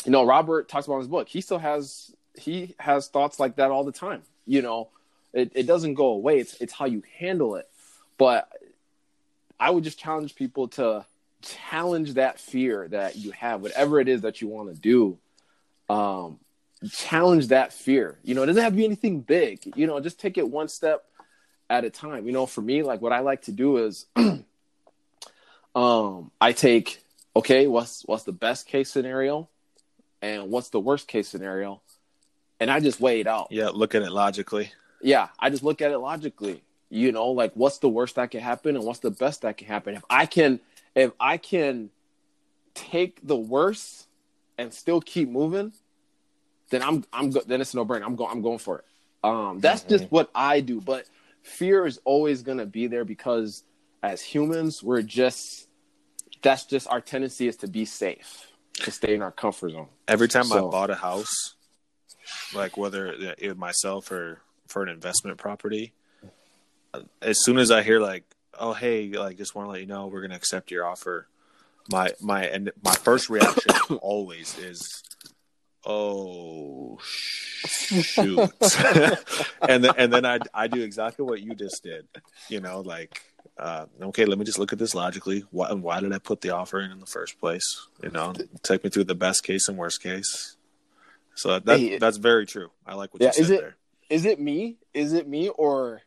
you 0.05 0.11
know 0.11 0.25
robert 0.25 0.69
talks 0.69 0.85
about 0.85 0.95
in 0.95 1.01
his 1.01 1.09
book 1.09 1.27
he 1.27 1.41
still 1.41 1.59
has 1.59 2.13
he 2.39 2.75
has 2.79 3.07
thoughts 3.07 3.39
like 3.39 3.57
that 3.57 3.71
all 3.71 3.83
the 3.83 3.91
time. 3.91 4.23
You 4.45 4.61
know 4.61 4.89
it, 5.33 5.51
it 5.53 5.67
doesn't 5.67 5.93
go 5.93 6.07
away. 6.07 6.39
It's 6.39 6.59
it's 6.61 6.73
how 6.73 6.85
you 6.85 7.03
handle 7.17 7.55
it. 7.55 7.69
But 8.17 8.49
i 9.59 9.69
would 9.69 9.83
just 9.83 9.99
challenge 9.99 10.35
people 10.35 10.69
to 10.69 11.05
challenge 11.41 12.13
that 12.13 12.39
fear 12.39 12.87
that 12.87 13.17
you 13.17 13.31
have 13.31 13.61
whatever 13.61 13.99
it 13.99 14.07
is 14.07 14.21
that 14.21 14.41
you 14.41 14.47
want 14.47 14.73
to 14.73 14.79
do 14.79 15.17
um 15.93 16.39
challenge 16.91 17.47
that 17.47 17.73
fear. 17.73 18.17
You 18.23 18.35
know 18.35 18.43
it 18.43 18.47
doesn't 18.47 18.63
have 18.63 18.73
to 18.73 18.77
be 18.77 18.85
anything 18.85 19.21
big. 19.21 19.73
You 19.75 19.87
know 19.87 19.99
just 19.99 20.19
take 20.19 20.37
it 20.37 20.49
one 20.49 20.67
step 20.67 21.05
at 21.69 21.85
a 21.85 21.89
time. 21.89 22.25
You 22.25 22.31
know 22.31 22.45
for 22.45 22.61
me 22.61 22.83
like 22.83 23.01
what 23.01 23.11
i 23.11 23.19
like 23.19 23.43
to 23.43 23.51
do 23.51 23.77
is 23.77 24.05
um 25.75 26.31
i 26.41 26.51
take 26.51 27.03
okay 27.39 27.67
what's 27.67 28.03
what's 28.05 28.23
the 28.23 28.31
best 28.31 28.67
case 28.67 28.89
scenario 28.89 29.49
and 30.21 30.49
what's 30.51 30.69
the 30.69 30.79
worst 30.79 31.07
case 31.07 31.27
scenario? 31.27 31.81
And 32.59 32.69
i 32.69 32.79
just 32.79 32.99
weigh 32.99 33.21
it 33.21 33.27
out. 33.27 33.47
Yeah, 33.51 33.69
look 33.69 33.95
at 33.95 34.01
it 34.01 34.11
logically. 34.11 34.71
yeah 35.01 35.29
i 35.39 35.49
just 35.49 35.63
look 35.63 35.81
at 35.81 35.91
it 35.91 35.97
logically. 35.99 36.61
You 36.89 37.11
know 37.11 37.29
like 37.41 37.53
what's 37.53 37.77
the 37.79 37.89
worst 37.89 38.15
that 38.15 38.31
can 38.31 38.41
happen 38.41 38.75
and 38.75 38.83
what's 38.85 38.99
the 38.99 39.11
best 39.11 39.41
that 39.43 39.57
can 39.57 39.67
happen? 39.67 39.95
If 39.95 40.03
i 40.09 40.25
can 40.25 40.59
if 40.95 41.11
i 41.19 41.37
can 41.37 41.89
take 42.73 43.25
the 43.25 43.35
worst 43.35 44.07
and 44.57 44.73
still 44.73 44.99
keep 45.01 45.29
moving 45.29 45.71
then 46.69 46.81
i'm 46.83 47.03
i'm 47.13 47.29
go- 47.31 47.41
then 47.47 47.61
it's 47.61 47.73
no 47.73 47.85
brainer 47.85 48.05
i'm 48.05 48.15
going 48.15 48.31
i'm 48.31 48.41
going 48.41 48.59
for 48.59 48.79
it. 48.79 48.85
Um 49.23 49.59
that's 49.59 49.83
just 49.83 50.05
what 50.11 50.29
i 50.35 50.59
do 50.59 50.81
but 50.81 51.05
fear 51.43 51.85
is 51.85 51.99
always 52.05 52.41
going 52.43 52.57
to 52.57 52.65
be 52.65 52.87
there 52.87 53.05
because 53.05 53.63
as 54.03 54.21
humans 54.21 54.83
we're 54.83 55.01
just 55.01 55.68
that's 56.41 56.65
just 56.65 56.87
our 56.87 57.01
tendency 57.01 57.47
is 57.47 57.57
to 57.57 57.67
be 57.67 57.85
safe 57.85 58.47
to 58.73 58.91
stay 58.91 59.13
in 59.13 59.21
our 59.21 59.31
comfort 59.31 59.71
zone 59.71 59.87
Every 60.07 60.27
time 60.27 60.45
So- 60.45 60.67
I 60.67 60.71
bought 60.71 60.89
a 60.89 60.95
house, 60.95 61.55
like 62.53 62.77
whether 62.77 63.07
it 63.07 63.57
myself 63.57 64.11
or 64.11 64.41
for 64.67 64.83
an 64.83 64.89
investment 64.89 65.37
property, 65.37 65.93
as 67.21 67.43
soon 67.43 67.57
as 67.57 67.71
I 67.71 67.81
hear 67.83 67.99
like, 67.99 68.23
"Oh, 68.59 68.73
hey, 68.73 69.09
like 69.09 69.37
just 69.37 69.55
want 69.55 69.67
to 69.67 69.71
let 69.71 69.81
you 69.81 69.87
know 69.87 70.07
we're 70.07 70.21
going 70.21 70.31
to 70.31 70.35
accept 70.37 70.71
your 70.71 70.85
offer," 70.85 71.27
my 71.91 72.11
my 72.21 72.45
and 72.45 72.71
my 72.83 72.93
first 72.93 73.29
reaction 73.29 73.97
always 74.01 74.57
is, 74.59 75.03
"Oh 75.85 76.99
shoot," 77.01 78.51
and 79.61 79.83
then 79.83 79.93
and 79.97 80.13
then 80.13 80.25
I 80.25 80.39
I 80.53 80.67
do 80.67 80.81
exactly 80.81 81.25
what 81.25 81.41
you 81.41 81.55
just 81.55 81.83
did, 81.83 82.07
you 82.47 82.59
know, 82.61 82.81
like. 82.81 83.21
Uh, 83.59 83.85
okay, 84.03 84.23
let 84.23 84.37
me 84.39 84.45
just 84.45 84.57
look 84.57 84.71
at 84.71 84.79
this 84.79 84.95
logically. 84.95 85.43
Why, 85.51 85.73
why 85.73 85.99
did 85.99 86.13
I 86.13 86.17
put 86.17 86.39
the 86.39 86.51
offer 86.51 86.79
in 86.79 86.91
in 86.91 86.99
the 87.01 87.05
first 87.05 87.37
place? 87.39 87.87
You 88.01 88.09
know, 88.09 88.33
take 88.63 88.85
me 88.85 88.89
through 88.89 89.03
the 89.03 89.15
best 89.15 89.43
case 89.43 89.67
and 89.67 89.77
worst 89.77 90.01
case. 90.01 90.55
So 91.35 91.59
that, 91.59 91.77
Hey, 91.77 91.97
that's 91.97 92.17
very 92.17 92.45
true. 92.45 92.71
I 92.87 92.95
like 92.95 93.13
what 93.13 93.21
Yeah, 93.21 93.27
you 93.27 93.33
said 93.33 93.41
is 93.43 93.49
it- 93.49 93.59
there. 93.61 93.75
is 94.09 94.25
it 94.25 94.39
me? 94.39 94.77
Is 94.93 95.11
it 95.13 95.27
me 95.27 95.49
or 95.49 96.01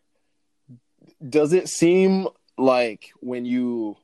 does 1.29 1.53
it 1.53 1.69
seem 1.69 2.27
like 2.57 3.13
when 3.21 3.45
you 3.45 3.97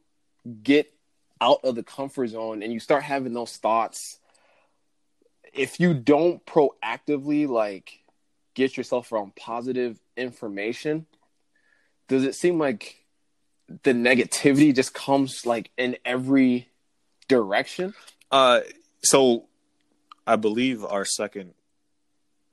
get 0.63 0.93
out 1.41 1.61
of 1.65 1.75
the 1.75 1.83
comfort 1.83 2.29
zone 2.29 2.63
and 2.63 2.73
you 2.73 2.81
start 2.81 3.03
having 3.03 3.33
those 3.33 3.57
thoughts 3.57 4.19
if 5.55 5.81
you 5.81 5.95
don't 5.95 6.45
proactively 6.45 7.49
like 7.49 8.01
get 8.55 8.77
yourself 8.77 9.11
around 9.13 9.35
positive 9.37 9.99
information 10.17 11.07
does 12.09 12.25
it 12.25 12.35
seem 12.35 12.59
like 12.59 12.98
the 13.83 13.93
negativity 13.93 14.75
just 14.75 14.95
comes 14.95 15.45
like 15.45 15.71
in 15.77 15.97
every 16.05 16.69
direction 17.29 17.95
Uh, 18.31 18.61
so 19.03 19.47
I 20.27 20.37
believe 20.37 20.85
our 20.85 21.07
second, 21.07 21.55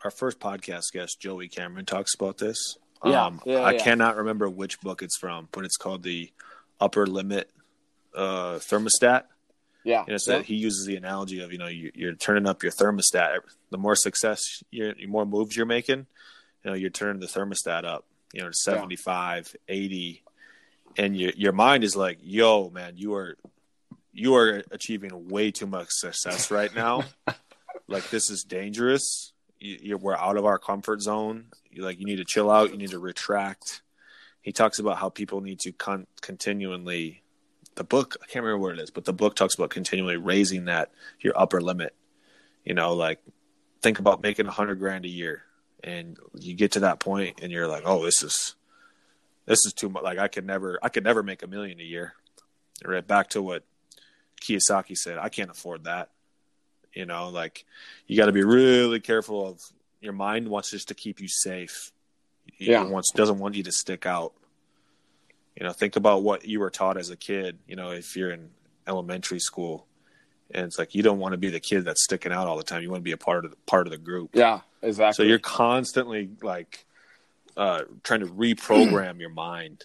our 0.04 0.12
first 0.12 0.39
podcast 0.39 0.93
guest, 0.93 1.19
Joey 1.19 1.49
Cameron, 1.49 1.86
talks 1.86 2.13
about 2.15 2.38
this. 2.38 2.78
Yeah, 3.04 3.25
um, 3.25 3.41
yeah, 3.45 3.60
I 3.60 3.73
yeah. 3.73 3.84
cannot 3.84 4.15
remember 4.15 4.49
which 4.49 4.80
book 4.80 5.01
it's 5.01 5.17
from, 5.17 5.49
but 5.51 5.65
it's 5.65 5.75
called 5.75 6.04
the 6.04 6.32
Upper 6.80 7.06
Limit 7.06 7.51
uh, 8.15 8.60
Thermostat. 8.60 9.23
yeah 9.84 10.01
And 10.01 10.15
it's 10.15 10.28
that 10.28 10.45
he 10.45 10.56
uses 10.56 10.86
the 10.86 10.95
analogy 10.95 11.41
of 11.41 11.51
you 11.51 11.58
know 11.58 11.67
you, 11.67 11.91
you're 11.93 12.15
turning 12.15 12.47
up 12.47 12.63
your 12.63 12.71
thermostat. 12.71 13.39
The 13.69 13.78
more 13.78 13.95
success, 13.95 14.63
you're, 14.71 14.93
the 14.93 15.08
more 15.08 15.25
moves 15.25 15.56
you're 15.56 15.65
making, 15.65 16.08
you 16.63 16.71
know 16.71 16.73
you're 16.73 16.89
turning 16.89 17.19
the 17.19 17.28
thermostat 17.28 17.84
up. 17.84 18.06
You 18.34 18.41
know, 18.41 18.49
to 18.49 18.54
75, 18.54 19.56
80, 19.69 20.23
and 20.97 21.15
your 21.17 21.31
your 21.36 21.53
mind 21.53 21.84
is 21.84 21.95
like, 21.95 22.19
"Yo, 22.21 22.69
man, 22.69 22.93
you 22.97 23.13
are 23.15 23.38
you 24.12 24.36
are 24.36 24.63
achieving 24.71 25.29
way 25.29 25.51
too 25.51 25.67
much 25.67 25.88
success 25.89 26.51
right 26.60 26.73
now. 26.73 27.03
like 27.88 28.10
this 28.10 28.29
is 28.29 28.43
dangerous. 28.43 29.34
You, 29.60 29.77
you're, 29.81 29.97
we're 29.97 30.15
out 30.15 30.38
of 30.38 30.45
our 30.45 30.58
comfort 30.58 31.01
zone. 31.01 31.45
You 31.69 31.84
like 31.84 31.99
you 31.99 32.05
need 32.05 32.17
to 32.17 32.25
chill 32.25 32.49
out. 32.49 32.71
You 32.71 32.77
need 32.77 32.91
to 32.91 32.99
retract." 32.99 33.81
he 34.45 34.51
talks 34.51 34.77
about 34.77 34.99
how 34.99 35.10
people 35.10 35.41
need 35.41 35.60
to 35.60 35.71
con- 35.71 36.05
continually 36.21 37.23
the 37.73 37.84
book 37.84 38.15
i 38.21 38.27
can't 38.27 38.45
remember 38.45 38.62
what 38.62 38.77
it 38.77 38.81
is 38.81 38.91
but 38.91 39.03
the 39.03 39.12
book 39.12 39.36
talks 39.36 39.55
about 39.55 39.71
continually 39.71 40.17
raising 40.17 40.65
that 40.65 40.91
your 41.19 41.34
upper 41.36 41.60
limit 41.60 41.95
you 42.63 42.75
know 42.75 42.93
like 42.93 43.19
think 43.81 43.97
about 43.97 44.21
making 44.21 44.45
a 44.45 44.51
hundred 44.51 44.75
grand 44.75 45.03
a 45.03 45.10
year 45.10 45.41
and 45.84 46.17
you 46.36 46.53
get 46.53 46.73
to 46.73 46.81
that 46.81 46.99
point 46.99 47.39
and 47.41 47.51
you're 47.51 47.67
like 47.67 47.81
oh 47.86 48.05
this 48.05 48.21
is 48.21 48.55
this 49.45 49.65
is 49.65 49.73
too 49.73 49.89
much 49.89 50.03
like 50.03 50.17
i 50.17 50.27
could 50.27 50.45
never 50.45 50.79
i 50.81 50.89
could 50.89 51.03
never 51.03 51.21
make 51.23 51.43
a 51.43 51.47
million 51.47 51.79
a 51.79 51.84
year. 51.84 52.13
Right 52.84 53.05
back 53.05 53.29
to 53.29 53.41
what 53.41 53.63
kiyosaki 54.41 54.95
said 54.97 55.17
i 55.17 55.29
can't 55.29 55.49
afford 55.51 55.86
that. 55.86 56.10
You 56.93 57.05
know 57.05 57.29
like 57.29 57.65
you 58.08 58.17
got 58.17 58.25
to 58.27 58.31
be 58.31 58.43
really 58.43 58.99
careful 58.99 59.47
of 59.47 59.60
your 60.01 60.13
mind 60.13 60.47
wants 60.47 60.71
just 60.71 60.88
to 60.89 60.93
keep 60.93 61.19
you 61.19 61.27
safe. 61.27 61.91
It 62.60 62.67
Yeah. 62.67 62.84
wants 62.84 63.12
doesn't 63.13 63.39
want 63.39 63.55
you 63.55 63.63
to 63.63 63.71
stick 63.71 64.05
out. 64.05 64.34
You 65.60 65.65
know 65.65 65.71
think 65.73 65.95
about 65.95 66.23
what 66.23 66.45
you 66.45 66.60
were 66.60 66.69
taught 66.69 66.97
as 66.97 67.10
a 67.10 67.15
kid 67.17 67.60
you 67.67 67.75
know 67.75 67.91
if 67.91 68.15
you're 68.15 68.31
in 68.31 68.49
elementary 68.88 69.39
school 69.39 69.88
and 70.51 70.65
it's 70.65 70.77
like 70.77 70.93
you 70.93 71.01
don't 71.01 71.17
want 71.19 71.31
to 71.31 71.38
be 71.38 71.49
the 71.49 71.60
kid 71.60 71.86
that's 71.86 72.03
sticking 72.03 72.31
out 72.31 72.47
all 72.47 72.55
the 72.58 72.63
time. 72.63 72.84
You 72.84 72.91
want 72.91 73.01
to 73.01 73.03
be 73.05 73.13
a 73.13 73.17
part 73.17 73.45
of 73.45 73.51
the 73.51 73.58
part 73.65 73.88
of 73.88 73.91
the 73.91 73.97
group. 73.97 74.29
Yeah, 74.34 74.60
exactly. 74.81 75.23
so 75.23 75.27
you're 75.27 75.39
constantly 75.39 76.29
like 76.43 76.86
uh 77.58 77.82
trying 78.04 78.20
to 78.22 78.28
reprogram 78.28 79.20
your 79.20 79.30
mind 79.30 79.84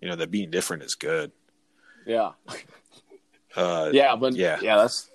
you 0.00 0.08
know 0.08 0.16
that 0.16 0.30
being 0.30 0.50
different 0.50 0.82
is 0.82 0.94
good 0.94 1.32
yeah, 2.06 2.30
uh 3.56 3.90
yeah, 3.92 4.16
but 4.16 4.34
yeah. 4.34 4.58
yeah, 4.62 4.76
that's 4.76 5.10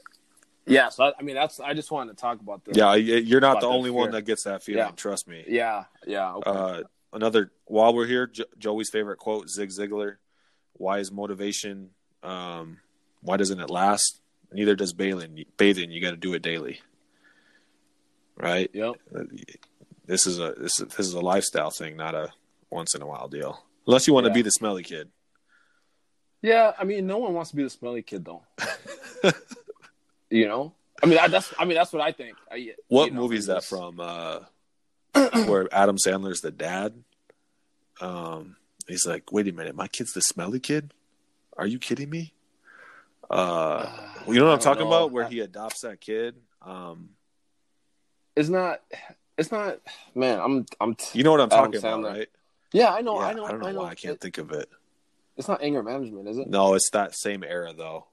yeah. 0.66 0.89
So 0.89 1.06
I, 1.06 1.13
I 1.20 1.24
mean, 1.24 1.36
that's 1.36 1.60
I 1.60 1.74
just 1.74 1.92
wanted 1.92 2.16
to 2.16 2.22
talk 2.22 2.39
about 2.39 2.63
the 2.66 2.74
yeah 2.76 2.94
you're 2.96 3.42
not 3.42 3.62
the 3.62 3.68
the 3.68 3.74
only 3.74 3.89
one 3.89 4.08
fear. 4.08 4.12
that 4.13 4.22
gets 4.24 4.44
that 4.44 4.63
feeling 4.63 4.80
Yeah. 4.86 4.92
trust 4.96 5.28
me 5.28 5.44
yeah, 5.48 5.86
yeah. 6.06 6.34
Okay. 6.36 6.50
uh 6.50 6.84
another 7.13 7.52
while 7.66 7.94
we're 7.94 8.06
here 8.08 8.28
jo- 8.28 8.46
joey's 8.60 8.89
favorite 8.89 9.18
quote 9.18 9.50
zig 9.50 9.70
ziglar 9.70 10.18
why 10.74 11.00
is 11.00 11.12
motivation 11.12 11.89
um 12.22 12.78
why 13.22 13.38
doesn't 13.38 13.60
it 13.60 13.70
last 13.70 14.22
neither 14.52 14.76
does 14.76 14.94
bathing 14.94 15.44
bathing 15.58 15.92
you 15.92 16.02
got 16.02 16.12
to 16.12 16.18
do 16.18 16.34
it 16.34 16.42
daily 16.42 16.80
right 18.38 18.70
yep. 18.74 18.96
This 20.06 20.28
is 20.28 20.39
a 20.39 20.54
this 20.58 20.80
is, 20.80 20.88
this 20.89 21.08
is 21.08 21.13
a 21.13 21.22
lifestyle 21.22 21.70
thing 21.72 21.96
not 21.98 22.16
a 22.16 22.30
once 22.70 22.94
in 22.96 23.02
a 23.02 23.08
while 23.08 23.28
deal 23.28 23.63
unless 23.88 24.08
you 24.08 24.13
want 24.13 24.26
to 24.26 24.34
be 24.34 24.42
the 24.42 24.52
smelly 24.52 24.84
kid 24.84 25.10
Yeah, 26.42 26.74
I 26.78 26.84
mean, 26.84 27.08
no 27.08 27.20
one 27.20 27.34
wants 27.34 27.52
to 27.52 27.56
be 27.56 27.63
the 27.63 27.70
smelly 27.70 28.02
kid, 28.02 28.26
though. 28.26 28.44
you 30.30 30.46
know, 30.48 30.74
I 31.02 31.06
mean, 31.06 31.18
I, 31.18 31.28
that's 31.30 31.54
I 31.58 31.63
mean, 31.66 31.76
that's 31.76 31.94
what 31.94 32.02
I 32.02 32.12
think. 32.12 32.36
I, 32.52 32.74
What 32.89 33.06
you 33.06 33.12
know, 33.12 33.22
movie 33.22 33.38
is 33.38 33.46
that 33.48 33.63
from? 33.63 34.00
Uh, 34.00 34.39
where 35.48 35.70
Adam 35.74 35.96
Sandler's 35.98 36.42
the 36.42 36.52
dad. 36.52 37.02
Um, 38.02 38.58
he's 38.88 39.06
like, 39.06 39.32
"Wait 39.32 39.48
a 39.48 39.54
minute, 39.54 39.76
my 39.76 39.88
kid's 39.88 40.12
the 40.13 40.22
smelly 40.22 40.60
kid? 40.60 40.94
Are 41.56 41.68
you 41.68 41.80
kidding 41.80 42.10
me?" 42.10 42.34
Uh, 43.30 43.88
you 44.28 44.34
know 44.36 44.46
what 44.46 44.52
I 44.52 44.54
I'm 44.56 44.60
talking 44.60 44.84
know. 44.84 44.88
about? 44.88 45.12
Where 45.12 45.28
he 45.28 45.39
adopts 45.39 45.82
that 45.82 46.02
kid. 46.02 46.36
Um, 46.62 47.12
It's 48.36 48.50
not. 48.50 48.82
It's 49.38 49.52
not. 49.52 49.80
Man, 50.15 50.39
I'm. 50.39 50.65
I'm. 50.80 50.96
T- 50.96 51.17
you 51.17 51.24
know 51.24 51.32
what 51.32 51.41
I'm 51.41 51.50
Adam 51.52 51.72
talking 51.72 51.80
about, 51.80 52.04
right? 52.04 52.30
yeah, 52.72 52.93
I 52.93 53.02
know. 53.02 53.19
Yeah, 53.19 53.28
I 53.28 53.34
know. 53.34 53.46
I 53.46 53.52
don't 53.52 53.62
know, 53.62 53.72
know. 53.72 53.80
why 53.82 53.89
I 53.89 53.96
can't 53.96 54.15
It- 54.15 54.22
think 54.22 54.38
of 54.38 54.52
it. 54.52 54.69
it's 55.38 55.48
not 55.48 55.62
anger 55.63 55.82
management, 55.82 56.28
is 56.28 56.38
it? 56.38 56.48
No, 56.48 56.76
it's 56.76 56.89
that 56.91 57.15
same 57.15 57.43
era 57.43 57.74
though. 57.76 58.06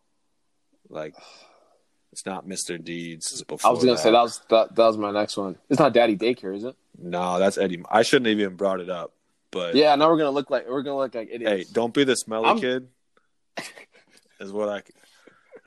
Like, 0.89 1.15
it's 2.13 2.25
not 2.27 2.47
Mr. 2.47 2.83
Deeds. 2.83 3.31
It's 3.33 3.43
before 3.43 3.69
I 3.69 3.73
was 3.75 3.85
gonna 3.85 3.99
say 3.99 4.11
that 4.11 4.23
was 4.23 4.41
that, 4.49 4.75
that 4.75 4.87
was 4.87 4.97
my 4.97 5.11
next 5.11 5.37
one. 5.37 5.57
It's 5.69 5.79
not 5.79 5.93
Daddy 5.93 6.17
Daycare, 6.17 6.57
is 6.57 6.65
it? 6.65 6.75
No, 6.99 7.39
that's 7.39 7.59
Eddie. 7.59 7.83
I 7.91 8.03
shouldn't 8.03 8.27
have 8.29 8.39
even 8.41 8.57
brought 8.57 8.81
it 8.81 8.89
up. 8.91 9.13
But 9.51 9.75
Yeah. 9.75 9.95
Now 9.97 10.09
we're 10.09 10.17
gonna 10.19 10.31
look 10.31 10.49
like 10.51 10.69
we're 10.69 10.83
gonna 10.83 10.97
look 10.99 11.15
like 11.15 11.29
hey, 11.31 11.65
don't 11.71 11.93
be 11.93 12.05
the 12.05 12.17
smelly 12.17 12.47
I'm- 12.47 12.59
kid. 12.61 12.89
Is 14.41 14.53
what 14.53 14.69
I 14.71 14.83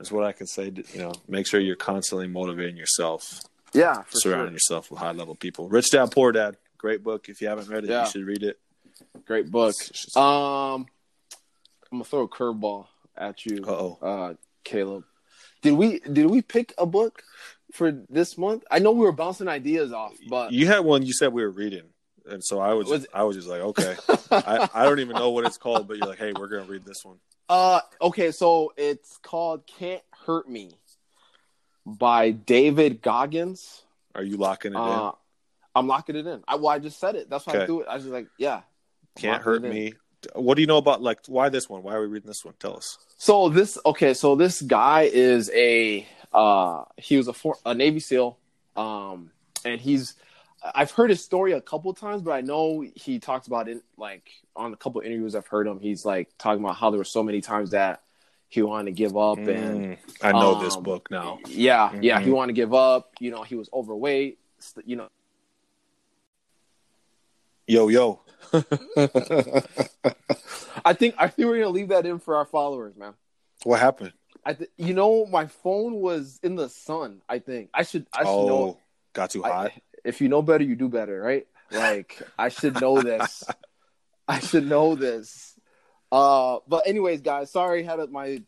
is 0.00 0.10
what 0.10 0.24
I 0.24 0.32
can 0.32 0.48
say. 0.48 0.72
You 0.92 0.98
know, 0.98 1.12
make 1.28 1.46
sure 1.46 1.60
you're 1.60 1.76
constantly 1.76 2.26
motivating 2.26 2.76
yourself, 2.76 3.40
yeah, 3.74 4.02
for 4.02 4.16
surrounding 4.18 4.46
sure. 4.48 4.52
yourself 4.54 4.90
with 4.90 5.00
high 5.00 5.12
level 5.12 5.34
people. 5.34 5.68
Rich 5.68 5.90
Dad 5.90 6.10
Poor 6.10 6.32
Dad, 6.32 6.56
great 6.78 7.02
book. 7.02 7.28
If 7.28 7.40
you 7.40 7.48
haven't 7.48 7.68
read 7.68 7.84
it, 7.84 7.90
Yeah. 7.90 8.04
you 8.04 8.10
should 8.10 8.24
read 8.26 8.42
it. 8.42 8.58
Great 9.26 9.50
book. 9.50 9.74
Just- 9.92 10.16
Um, 10.16 10.86
I'm 11.92 11.98
gonna 11.98 12.04
throw 12.04 12.22
a 12.22 12.28
curveball 12.28 12.86
at 13.16 13.44
you, 13.46 13.64
Uh-oh. 13.66 13.98
uh, 14.02 14.34
Caleb. 14.64 15.04
Did 15.62 15.72
we 15.74 16.00
did 16.00 16.26
we 16.26 16.42
pick 16.42 16.74
a 16.78 16.86
book 16.86 17.22
for 17.72 17.90
this 18.08 18.36
month? 18.36 18.64
I 18.70 18.78
know 18.80 18.92
we 18.92 19.00
were 19.00 19.12
bouncing 19.12 19.48
ideas 19.48 19.92
off, 19.92 20.12
but 20.28 20.52
You 20.52 20.66
had 20.66 20.80
one 20.80 21.04
you 21.04 21.12
said 21.12 21.32
we 21.32 21.42
were 21.42 21.50
reading, 21.50 21.84
and 22.26 22.44
so 22.44 22.60
I 22.60 22.74
was, 22.74 22.88
Was 22.88 23.00
just, 23.02 23.14
I 23.14 23.22
was 23.24 23.36
just 23.36 23.48
like, 23.48 23.60
okay. 23.60 23.96
I, 24.30 24.68
I 24.74 24.84
don't 24.84 25.00
even 25.00 25.16
know 25.16 25.30
what 25.30 25.46
it's 25.46 25.56
called, 25.56 25.88
but 25.88 25.96
you're 25.96 26.06
like, 26.06 26.18
hey, 26.18 26.32
we're 26.38 26.48
gonna 26.48 26.64
read 26.64 26.84
this 26.84 27.04
one. 27.04 27.18
uh, 27.48 27.80
okay, 28.00 28.30
so 28.30 28.72
it's 28.76 29.16
called 29.22 29.66
"Can't 29.66 30.02
Hurt 30.26 30.48
Me" 30.48 30.70
by 31.86 32.30
David 32.30 33.02
Goggins. 33.02 33.82
Are 34.14 34.22
you 34.22 34.36
locking 34.36 34.74
it 34.74 34.78
Uh, 34.78 35.12
I'm 35.74 35.86
locking 35.86 36.16
it 36.16 36.26
in. 36.26 36.42
I 36.46 36.56
well, 36.56 36.68
I 36.68 36.78
just 36.78 36.98
said 37.00 37.16
it. 37.16 37.28
That's 37.28 37.46
why 37.46 37.54
I 37.54 37.56
Okay. 37.56 37.66
do 37.66 37.80
it. 37.80 37.88
I 37.88 37.94
was 37.94 38.04
just 38.04 38.12
like, 38.12 38.28
yeah. 38.38 38.62
Can't 39.16 39.42
hurt 39.42 39.62
me. 39.62 39.94
What 40.34 40.54
do 40.54 40.62
you 40.62 40.66
know 40.66 40.78
about 40.78 41.02
like 41.02 41.20
why 41.26 41.48
this 41.48 41.68
one? 41.68 41.82
Why 41.82 41.94
are 41.94 42.00
we 42.00 42.06
reading 42.06 42.28
this 42.28 42.44
one? 42.44 42.54
Tell 42.58 42.76
us. 42.76 42.98
So 43.18 43.48
this 43.48 43.78
okay, 43.84 44.14
so 44.14 44.34
this 44.34 44.62
guy 44.62 45.02
is 45.02 45.50
a 45.50 46.06
uh 46.32 46.84
he 46.96 47.16
was 47.16 47.28
a 47.28 47.32
for, 47.32 47.56
a 47.66 47.74
Navy 47.74 48.00
SEAL, 48.00 48.38
um, 48.76 49.30
and 49.64 49.80
he's 49.80 50.14
I've 50.74 50.92
heard 50.92 51.10
his 51.10 51.22
story 51.22 51.52
a 51.52 51.60
couple 51.60 51.92
times, 51.92 52.22
but 52.22 52.30
I 52.30 52.40
know 52.40 52.84
he 52.94 53.18
talks 53.18 53.46
about 53.46 53.68
it 53.68 53.82
like 53.98 54.30
on 54.56 54.72
a 54.72 54.76
couple 54.76 55.02
interviews 55.02 55.34
I've 55.34 55.46
heard 55.46 55.66
him. 55.66 55.78
He's 55.78 56.06
like 56.06 56.30
talking 56.38 56.64
about 56.64 56.76
how 56.76 56.90
there 56.90 56.98
were 56.98 57.04
so 57.04 57.22
many 57.22 57.42
times 57.42 57.72
that 57.72 58.02
he 58.54 58.62
wanted 58.62 58.84
to 58.86 58.92
give 58.92 59.16
up, 59.16 59.38
and 59.38 59.96
Mm, 59.96 59.98
I 60.22 60.30
know 60.30 60.60
this 60.62 60.76
um, 60.76 60.84
book 60.84 61.10
now. 61.10 61.40
yeah, 61.48 61.92
yeah, 62.00 62.20
he 62.20 62.30
Mhm. 62.30 62.34
wanted 62.34 62.52
to 62.54 62.60
give 62.60 62.72
up. 62.72 63.10
You 63.18 63.32
know, 63.32 63.42
he 63.42 63.56
was 63.56 63.68
overweight. 63.72 64.38
You 64.84 64.96
know, 64.96 65.08
Yo, 67.66 67.88
yo. 67.88 68.20
I 70.84 70.92
think 70.92 71.14
I 71.18 71.28
think 71.28 71.48
we're 71.48 71.58
gonna 71.58 71.70
leave 71.70 71.88
that 71.88 72.06
in 72.06 72.18
for 72.20 72.36
our 72.36 72.44
followers, 72.44 72.94
man. 72.96 73.14
What 73.64 73.80
happened? 73.80 74.12
I 74.44 74.52
th- 74.54 74.70
you 74.76 74.92
know 74.94 75.24
my 75.26 75.46
phone 75.46 75.94
was 75.94 76.38
in 76.42 76.54
the 76.54 76.68
sun. 76.68 77.22
I 77.28 77.38
think 77.38 77.70
I 77.74 77.82
should 77.82 78.06
I 78.12 78.20
should 78.24 78.28
oh, 78.28 78.46
know 78.46 78.78
got 79.14 79.30
too 79.30 79.44
I- 79.44 79.50
hot. 79.50 79.72
if 80.04 80.20
you 80.20 80.28
know 80.28 80.42
better, 80.42 80.62
you 80.62 80.76
do 80.76 80.88
better, 80.88 81.20
right? 81.20 81.46
Like 81.72 82.20
I 82.38 82.50
should 82.50 82.80
know 82.80 83.00
this. 83.02 83.42
I 84.28 84.38
should 84.40 84.66
know 84.68 84.94
this. 84.94 85.53
Uh, 86.14 86.60
but 86.68 86.86
anyways, 86.86 87.22
guys, 87.22 87.50
sorry 87.50 87.82
had 87.82 87.98
my 88.08 88.40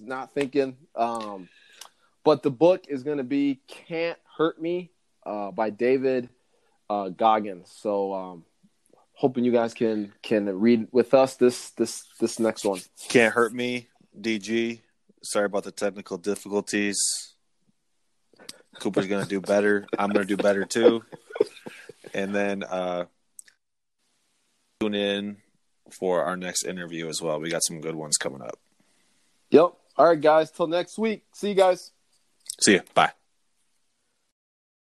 not 0.00 0.32
thinking. 0.32 0.76
Um, 0.96 1.48
but 2.24 2.42
the 2.42 2.50
book 2.50 2.86
is 2.88 3.04
gonna 3.04 3.22
be 3.22 3.60
"Can't 3.68 4.18
Hurt 4.36 4.60
Me" 4.60 4.90
uh, 5.24 5.52
by 5.52 5.70
David 5.70 6.28
uh, 6.90 7.10
Goggins. 7.10 7.72
So 7.80 8.12
um, 8.12 8.44
hoping 9.12 9.44
you 9.44 9.52
guys 9.52 9.72
can 9.72 10.14
can 10.20 10.46
read 10.58 10.88
with 10.90 11.14
us 11.14 11.36
this 11.36 11.70
this 11.70 12.02
this 12.18 12.40
next 12.40 12.64
one. 12.64 12.80
Can't 13.08 13.32
hurt 13.32 13.54
me, 13.54 13.86
DG. 14.20 14.80
Sorry 15.22 15.46
about 15.46 15.62
the 15.62 15.70
technical 15.70 16.18
difficulties. 16.18 16.98
Cooper's 18.80 19.06
gonna 19.06 19.26
do 19.26 19.40
better. 19.40 19.86
I'm 19.96 20.10
gonna 20.10 20.24
do 20.24 20.36
better 20.36 20.64
too. 20.64 21.04
And 22.14 22.34
then 22.34 22.64
uh 22.64 23.04
tune 24.80 24.94
in 24.94 25.36
for 25.90 26.24
our 26.24 26.36
next 26.36 26.64
interview 26.64 27.08
as 27.08 27.20
well. 27.22 27.40
We 27.40 27.50
got 27.50 27.64
some 27.64 27.80
good 27.80 27.94
ones 27.94 28.16
coming 28.16 28.42
up. 28.42 28.58
Yep. 29.50 29.72
All 29.96 30.06
right, 30.06 30.20
guys. 30.20 30.50
Till 30.50 30.66
next 30.66 30.98
week. 30.98 31.24
See 31.32 31.50
you 31.50 31.54
guys. 31.54 31.92
See 32.60 32.74
you. 32.74 32.82
Bye. 32.94 33.12